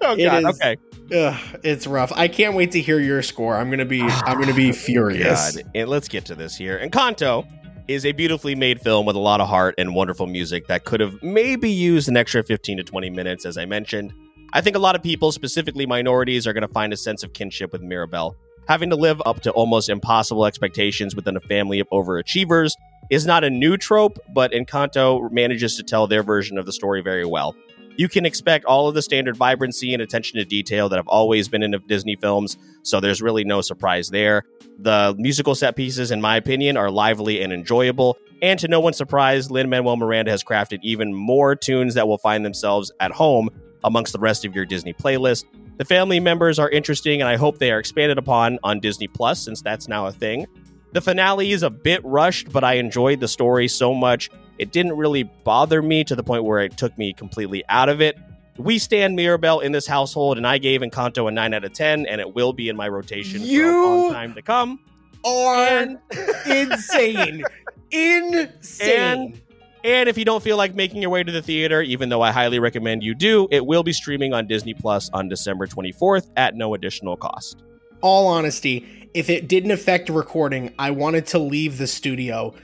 oh 0.02 0.16
god. 0.16 0.18
is- 0.50 0.60
Okay. 0.60 0.76
Ugh, 1.12 1.40
it's 1.62 1.86
rough. 1.86 2.12
I 2.14 2.28
can't 2.28 2.54
wait 2.54 2.72
to 2.72 2.80
hear 2.80 2.98
your 2.98 3.22
score. 3.22 3.56
I'm 3.56 3.70
gonna 3.70 3.84
be 3.84 4.02
I'm 4.26 4.40
gonna 4.40 4.54
be 4.54 4.72
furious. 4.72 5.56
God. 5.56 5.70
And 5.74 5.88
let's 5.88 6.08
get 6.08 6.24
to 6.26 6.34
this 6.34 6.56
here. 6.56 6.76
And 6.76 6.90
Encanto 6.90 7.46
is 7.88 8.06
a 8.06 8.12
beautifully 8.12 8.54
made 8.54 8.80
film 8.80 9.04
with 9.04 9.16
a 9.16 9.20
lot 9.20 9.40
of 9.40 9.48
heart 9.48 9.74
and 9.76 9.94
wonderful 9.94 10.26
music 10.26 10.66
that 10.68 10.84
could 10.84 11.00
have 11.00 11.22
maybe 11.22 11.70
used 11.70 12.08
an 12.08 12.16
extra 12.16 12.42
15 12.42 12.78
to 12.78 12.84
20 12.84 13.10
minutes, 13.10 13.44
as 13.44 13.58
I 13.58 13.66
mentioned. 13.66 14.12
I 14.54 14.60
think 14.60 14.76
a 14.76 14.78
lot 14.78 14.94
of 14.94 15.02
people, 15.02 15.32
specifically 15.32 15.84
minorities, 15.84 16.46
are 16.46 16.52
going 16.52 16.66
to 16.66 16.72
find 16.72 16.92
a 16.92 16.96
sense 16.96 17.22
of 17.22 17.34
kinship 17.34 17.72
with 17.72 17.82
Mirabel. 17.82 18.36
Having 18.68 18.90
to 18.90 18.96
live 18.96 19.20
up 19.26 19.40
to 19.40 19.50
almost 19.50 19.90
impossible 19.90 20.46
expectations 20.46 21.14
within 21.14 21.36
a 21.36 21.40
family 21.40 21.80
of 21.80 21.88
overachievers 21.90 22.70
is 23.10 23.26
not 23.26 23.44
a 23.44 23.50
new 23.50 23.76
trope, 23.76 24.18
but 24.32 24.52
Encanto 24.52 25.30
manages 25.30 25.76
to 25.76 25.82
tell 25.82 26.06
their 26.06 26.22
version 26.22 26.56
of 26.56 26.64
the 26.64 26.72
story 26.72 27.02
very 27.02 27.26
well. 27.26 27.54
You 27.96 28.08
can 28.08 28.26
expect 28.26 28.64
all 28.64 28.88
of 28.88 28.94
the 28.94 29.02
standard 29.02 29.36
vibrancy 29.36 29.92
and 29.92 30.02
attention 30.02 30.38
to 30.38 30.44
detail 30.44 30.88
that 30.88 30.96
have 30.96 31.06
always 31.06 31.48
been 31.48 31.62
in 31.62 31.74
Disney 31.86 32.16
films, 32.16 32.58
so 32.82 32.98
there's 32.98 33.22
really 33.22 33.44
no 33.44 33.60
surprise 33.60 34.08
there. 34.08 34.42
The 34.78 35.14
musical 35.16 35.54
set 35.54 35.76
pieces, 35.76 36.10
in 36.10 36.20
my 36.20 36.36
opinion, 36.36 36.76
are 36.76 36.90
lively 36.90 37.40
and 37.40 37.52
enjoyable. 37.52 38.18
And 38.42 38.58
to 38.58 38.66
no 38.66 38.80
one's 38.80 38.96
surprise, 38.96 39.50
Lin 39.50 39.70
Manuel 39.70 39.96
Miranda 39.96 40.32
has 40.32 40.42
crafted 40.42 40.80
even 40.82 41.14
more 41.14 41.54
tunes 41.54 41.94
that 41.94 42.08
will 42.08 42.18
find 42.18 42.44
themselves 42.44 42.90
at 42.98 43.12
home 43.12 43.48
amongst 43.84 44.12
the 44.12 44.18
rest 44.18 44.44
of 44.44 44.56
your 44.56 44.64
Disney 44.64 44.92
playlist. 44.92 45.44
The 45.76 45.84
family 45.84 46.18
members 46.18 46.58
are 46.58 46.70
interesting, 46.70 47.20
and 47.20 47.28
I 47.28 47.36
hope 47.36 47.58
they 47.58 47.70
are 47.70 47.78
expanded 47.78 48.18
upon 48.18 48.58
on 48.64 48.80
Disney 48.80 49.06
Plus, 49.06 49.40
since 49.40 49.62
that's 49.62 49.86
now 49.86 50.06
a 50.06 50.12
thing. 50.12 50.46
The 50.92 51.00
finale 51.00 51.52
is 51.52 51.62
a 51.62 51.70
bit 51.70 52.04
rushed, 52.04 52.52
but 52.52 52.64
I 52.64 52.74
enjoyed 52.74 53.20
the 53.20 53.28
story 53.28 53.66
so 53.68 53.94
much 53.94 54.30
it 54.58 54.72
didn't 54.72 54.96
really 54.96 55.24
bother 55.24 55.82
me 55.82 56.04
to 56.04 56.14
the 56.16 56.22
point 56.22 56.44
where 56.44 56.60
it 56.60 56.76
took 56.76 56.96
me 56.98 57.12
completely 57.12 57.64
out 57.68 57.88
of 57.88 58.00
it. 58.00 58.16
We 58.56 58.78
stand 58.78 59.16
Mirabel 59.16 59.60
in 59.60 59.72
this 59.72 59.86
household, 59.86 60.36
and 60.36 60.46
I 60.46 60.58
gave 60.58 60.80
Encanto 60.80 61.26
a 61.28 61.30
9 61.32 61.54
out 61.54 61.64
of 61.64 61.72
10, 61.72 62.06
and 62.06 62.20
it 62.20 62.34
will 62.34 62.52
be 62.52 62.68
in 62.68 62.76
my 62.76 62.88
rotation 62.88 63.40
for 63.40 63.44
a 63.46 63.48
You- 63.48 63.84
long 63.84 64.12
time 64.12 64.34
to 64.34 64.42
come. 64.42 64.78
Are 65.24 65.56
And, 65.56 65.98
insane, 66.46 67.42
insane. 67.90 68.90
And- 68.98 69.40
and 69.82 70.08
if 70.08 70.16
you 70.16 70.24
don't 70.24 70.42
feel 70.42 70.56
like 70.56 70.74
making 70.74 71.02
your 71.02 71.10
way 71.10 71.22
to 71.22 71.30
the 71.30 71.42
theater, 71.42 71.82
even 71.82 72.08
though 72.08 72.22
I 72.22 72.30
highly 72.30 72.58
recommend 72.58 73.02
you 73.02 73.14
do, 73.14 73.48
it 73.50 73.66
will 73.66 73.82
be 73.82 73.92
streaming 73.92 74.32
on 74.32 74.46
Disney 74.46 74.72
Plus 74.72 75.10
on 75.12 75.28
December 75.28 75.66
24th 75.66 76.30
at 76.38 76.54
no 76.54 76.72
additional 76.72 77.16
cost. 77.18 77.62
all 78.00 78.26
honesty, 78.28 79.08
if 79.14 79.28
it 79.30 79.46
didn't 79.48 79.70
affect 79.72 80.08
recording, 80.08 80.72
I 80.78 80.90
wanted 80.90 81.26
to 81.28 81.38
leave 81.38 81.76
the 81.78 81.86
studio 81.86 82.54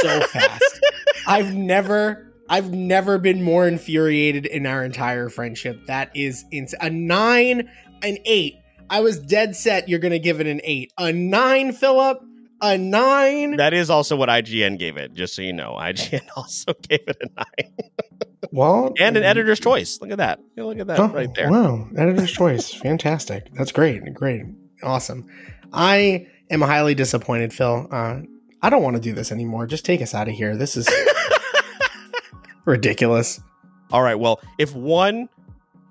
so 0.00 0.20
fast. 0.28 0.80
I've 1.26 1.54
never 1.54 2.32
I've 2.48 2.70
never 2.72 3.18
been 3.18 3.42
more 3.42 3.66
infuriated 3.66 4.46
in 4.46 4.66
our 4.66 4.84
entire 4.84 5.28
friendship. 5.28 5.86
That 5.86 6.10
is 6.14 6.44
ins- 6.52 6.74
a 6.80 6.88
9 6.90 7.68
an 8.02 8.18
8. 8.24 8.54
I 8.88 9.00
was 9.00 9.18
dead 9.18 9.56
set 9.56 9.88
you're 9.88 9.98
going 9.98 10.12
to 10.12 10.20
give 10.20 10.40
it 10.40 10.46
an 10.46 10.60
8. 10.62 10.92
A 10.98 11.12
9, 11.12 11.72
Philip? 11.72 12.20
A 12.62 12.78
9? 12.78 13.56
That 13.56 13.74
is 13.74 13.90
also 13.90 14.14
what 14.14 14.28
IGN 14.28 14.78
gave 14.78 14.96
it, 14.96 15.12
just 15.12 15.34
so 15.34 15.42
you 15.42 15.52
know. 15.52 15.72
IGN 15.72 16.22
also 16.36 16.72
gave 16.88 17.00
it 17.08 17.16
a 17.20 17.28
9. 17.36 17.72
well, 18.52 18.94
And 18.98 19.16
an 19.16 19.24
editor's 19.24 19.58
choice. 19.58 19.98
Look 20.00 20.10
at 20.12 20.18
that. 20.18 20.38
Look 20.56 20.78
at 20.78 20.86
that 20.86 21.00
Oh, 21.00 21.08
right 21.08 21.32
there. 21.34 21.50
Wow, 21.50 21.88
editor's 21.98 22.30
choice. 22.30 22.72
Fantastic. 22.72 23.52
That's 23.54 23.72
great. 23.72 24.14
Great. 24.14 24.42
Awesome. 24.84 25.26
I 25.72 26.28
am 26.48 26.60
highly 26.60 26.94
disappointed, 26.94 27.52
Phil. 27.52 27.88
Uh, 27.90 28.20
I 28.62 28.70
don't 28.70 28.82
want 28.84 28.94
to 28.96 29.02
do 29.02 29.12
this 29.14 29.32
anymore. 29.32 29.66
Just 29.66 29.84
take 29.84 30.00
us 30.00 30.14
out 30.14 30.28
of 30.28 30.34
here. 30.34 30.56
This 30.56 30.76
is 30.76 30.88
ridiculous. 32.66 33.40
All 33.92 34.02
right. 34.02 34.16
Well, 34.16 34.40
if 34.58 34.74
one 34.74 35.28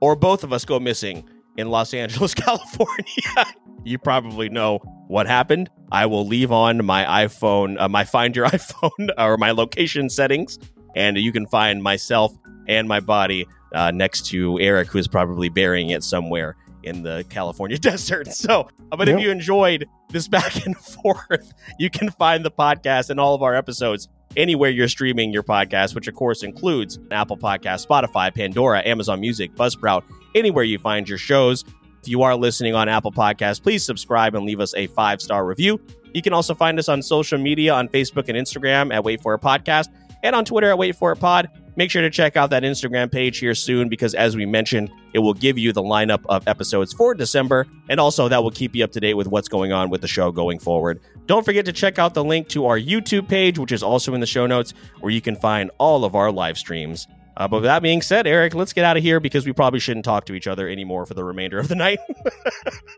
or 0.01 0.15
both 0.15 0.43
of 0.43 0.53
us 0.53 0.65
go 0.65 0.79
missing 0.79 1.27
in 1.57 1.69
Los 1.69 1.93
Angeles, 1.93 2.33
California, 2.35 3.45
you 3.83 3.97
probably 3.97 4.49
know 4.49 4.77
what 5.07 5.27
happened. 5.27 5.69
I 5.91 6.05
will 6.07 6.25
leave 6.27 6.51
on 6.51 6.85
my 6.85 7.05
iPhone, 7.25 7.79
uh, 7.79 7.87
my 7.87 8.03
Find 8.03 8.35
Your 8.35 8.45
iPhone, 8.49 9.09
or 9.17 9.37
my 9.37 9.51
location 9.51 10.09
settings, 10.09 10.59
and 10.95 11.17
you 11.17 11.31
can 11.31 11.47
find 11.47 11.81
myself 11.81 12.33
and 12.67 12.87
my 12.87 12.99
body 12.99 13.45
uh, 13.73 13.91
next 13.91 14.25
to 14.27 14.59
Eric, 14.59 14.89
who 14.89 14.97
is 14.97 15.07
probably 15.07 15.49
burying 15.49 15.89
it 15.91 16.03
somewhere 16.03 16.55
in 16.83 17.03
the 17.03 17.25
California 17.29 17.77
desert. 17.79 18.27
So, 18.27 18.67
uh, 18.91 18.97
but 18.97 19.07
Yep. 19.07 19.17
if 19.17 19.23
you 19.23 19.31
enjoyed 19.31 19.87
this 20.09 20.27
back 20.27 20.65
and 20.65 20.75
forth, 20.77 21.53
you 21.79 21.89
can 21.89 22.09
find 22.11 22.43
the 22.43 22.51
podcast 22.51 23.09
and 23.09 23.19
all 23.19 23.33
of 23.35 23.41
our 23.43 23.55
episodes 23.55 24.07
anywhere 24.35 24.69
you're 24.69 24.87
streaming 24.87 25.31
your 25.31 25.43
podcast, 25.43 25.95
which 25.95 26.07
of 26.07 26.15
course 26.15 26.43
includes 26.43 26.99
Apple 27.11 27.37
Podcast, 27.37 27.87
Spotify, 27.87 28.33
Pandora, 28.33 28.81
Amazon 28.85 29.19
Music, 29.19 29.53
Buzzsprout, 29.55 30.03
anywhere 30.33 30.63
you 30.63 30.79
find 30.79 31.07
your 31.07 31.17
shows. 31.17 31.63
If 32.01 32.09
you 32.09 32.21
are 32.21 32.35
listening 32.35 32.75
on 32.75 32.87
Apple 32.87 33.11
Podcasts, 33.11 33.61
please 33.61 33.85
subscribe 33.85 34.35
and 34.35 34.45
leave 34.45 34.59
us 34.59 34.73
a 34.75 34.87
five 34.87 35.21
star 35.21 35.45
review. 35.45 35.79
You 36.13 36.21
can 36.21 36.33
also 36.33 36.53
find 36.53 36.79
us 36.79 36.87
on 36.87 37.01
social 37.01 37.37
media 37.37 37.73
on 37.73 37.89
Facebook 37.89 38.29
and 38.29 38.37
Instagram 38.37 38.93
at 38.93 39.03
Wait 39.03 39.21
for 39.21 39.33
a 39.33 39.39
Podcast 39.39 39.87
and 40.23 40.35
on 40.35 40.45
Twitter 40.45 40.69
at 40.69 40.77
Wait 40.77 40.95
for 40.95 41.11
a 41.11 41.15
Pod. 41.15 41.49
Make 41.77 41.91
sure 41.91 42.01
to 42.01 42.09
check 42.09 42.37
out 42.37 42.51
that 42.51 42.63
Instagram 42.63 43.11
page 43.11 43.39
here 43.39 43.53
soon 43.53 43.89
because, 43.89 44.15
as 44.15 44.35
we 44.35 44.45
mentioned, 44.45 44.89
it 45.13 45.19
will 45.19 45.33
give 45.33 45.57
you 45.57 45.73
the 45.73 45.83
lineup 45.83 46.21
of 46.29 46.47
episodes 46.47 46.93
for 46.93 47.13
December, 47.13 47.67
and 47.89 47.99
also 47.99 48.29
that 48.29 48.43
will 48.43 48.51
keep 48.51 48.75
you 48.75 48.83
up 48.83 48.91
to 48.93 48.99
date 48.99 49.15
with 49.15 49.27
what's 49.27 49.47
going 49.47 49.71
on 49.71 49.89
with 49.89 50.01
the 50.01 50.07
show 50.07 50.31
going 50.31 50.59
forward. 50.59 51.01
Don't 51.25 51.43
forget 51.43 51.65
to 51.65 51.73
check 51.73 51.99
out 51.99 52.13
the 52.13 52.23
link 52.23 52.47
to 52.49 52.65
our 52.65 52.79
YouTube 52.79 53.27
page, 53.27 53.59
which 53.59 53.71
is 53.71 53.83
also 53.83 54.13
in 54.13 54.21
the 54.21 54.27
show 54.27 54.45
notes, 54.47 54.73
where 55.01 55.11
you 55.11 55.21
can 55.21 55.35
find 55.35 55.71
all 55.77 56.05
of 56.05 56.15
our 56.15 56.31
live 56.31 56.57
streams. 56.57 57.07
Uh, 57.37 57.47
but 57.47 57.57
with 57.57 57.65
that 57.65 57.81
being 57.81 58.01
said, 58.01 58.25
Eric, 58.25 58.55
let's 58.55 58.71
get 58.71 58.85
out 58.85 58.95
of 58.95 59.03
here 59.03 59.19
because 59.19 59.45
we 59.45 59.51
probably 59.51 59.79
shouldn't 59.79 60.05
talk 60.05 60.25
to 60.25 60.33
each 60.33 60.47
other 60.47 60.69
anymore 60.69 61.05
for 61.05 61.15
the 61.15 61.23
remainder 61.23 61.59
of 61.59 61.67
the 61.67 61.75
night. 61.75 61.99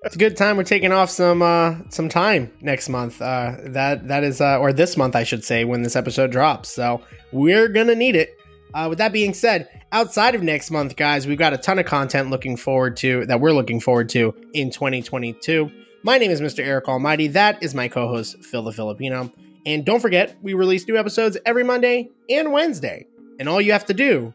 It's 0.04 0.16
a 0.16 0.20
good 0.20 0.38
time. 0.38 0.56
We're 0.56 0.64
taking 0.64 0.94
off 0.94 1.10
some 1.10 1.42
uh, 1.42 1.76
some 1.90 2.08
time 2.08 2.50
next 2.62 2.88
month. 2.88 3.22
Uh, 3.22 3.56
that 3.66 4.08
that 4.08 4.24
is, 4.24 4.40
uh, 4.40 4.58
or 4.60 4.72
this 4.72 4.96
month, 4.96 5.18
I 5.18 5.24
should 5.24 5.44
say, 5.44 5.66
when 5.66 5.82
this 5.82 5.98
episode 5.98 6.32
drops. 6.32 6.70
So 6.70 7.02
we're 7.34 7.68
gonna 7.68 7.96
need 7.96 8.16
it. 8.16 8.37
Uh, 8.78 8.88
with 8.88 9.00
that 9.00 9.12
being 9.12 9.34
said, 9.34 9.68
outside 9.92 10.36
of 10.36 10.44
next 10.44 10.70
month, 10.70 10.96
guys, 10.96 11.26
we've 11.26 11.40
got 11.40 11.52
a 11.52 11.58
ton 11.58 11.80
of 11.80 11.88
content 11.88 12.30
looking 12.30 12.56
forward 12.56 12.96
to 12.96 13.26
that 13.26 13.42
we're 13.42 13.52
looking 13.52 13.80
forward 13.80 14.08
to 14.08 14.36
in 14.54 14.70
2022. 14.70 15.72
My 16.04 16.20
name 16.20 16.30
is 16.30 16.42
Mr. 16.42 16.64
Eric 16.64 16.88
Almighty. 16.88 17.26
That 17.26 17.64
is 17.64 17.74
my 17.74 17.88
co-host 17.88 18.46
Phil 18.46 18.62
the 18.62 18.72
Filipino. 18.72 19.34
And 19.66 19.84
don't 19.84 20.00
forget, 20.00 20.38
we 20.44 20.54
release 20.54 20.88
new 20.88 20.96
episodes 20.96 21.40
every 21.44 21.64
Monday 21.64 22.12
and 22.30 22.54
Wednesday. 22.54 23.08
And 23.40 23.50
all 23.50 23.60
you 23.60 23.72
have 23.72 23.88
to 23.88 23.96
do 23.96 24.32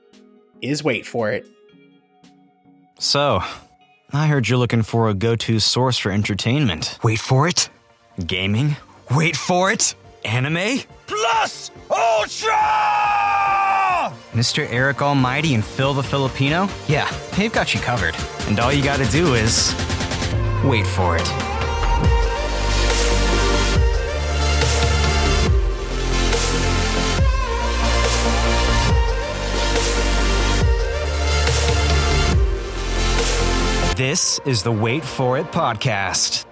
is 0.60 0.82
wait 0.82 1.06
for 1.06 1.30
it. 1.30 1.46
So, 2.98 3.44
I 4.12 4.26
heard 4.26 4.48
you're 4.48 4.58
looking 4.58 4.82
for 4.82 5.08
a 5.08 5.14
go 5.14 5.36
to 5.36 5.60
source 5.60 5.98
for 5.98 6.10
entertainment. 6.10 6.98
Wait 7.04 7.20
for 7.20 7.46
it. 7.46 7.68
Gaming? 8.26 8.74
Wait 9.12 9.36
for 9.36 9.70
it. 9.70 9.94
Anime? 10.24 10.80
Plus 11.06 11.70
Ultra! 11.88 13.61
Mr. 14.32 14.66
Eric 14.70 15.02
Almighty 15.02 15.54
and 15.54 15.64
Phil 15.64 15.94
the 15.94 16.02
Filipino? 16.02 16.68
Yeah, 16.88 17.10
they've 17.36 17.52
got 17.52 17.74
you 17.74 17.80
covered. 17.80 18.16
And 18.48 18.58
all 18.60 18.72
you 18.72 18.82
gotta 18.82 19.06
do 19.06 19.34
is 19.34 19.74
wait 20.64 20.86
for 20.86 21.16
it. 21.16 21.28
This 33.96 34.40
is 34.46 34.62
the 34.62 34.72
Wait 34.72 35.04
For 35.04 35.38
It 35.38 35.46
podcast. 35.52 36.46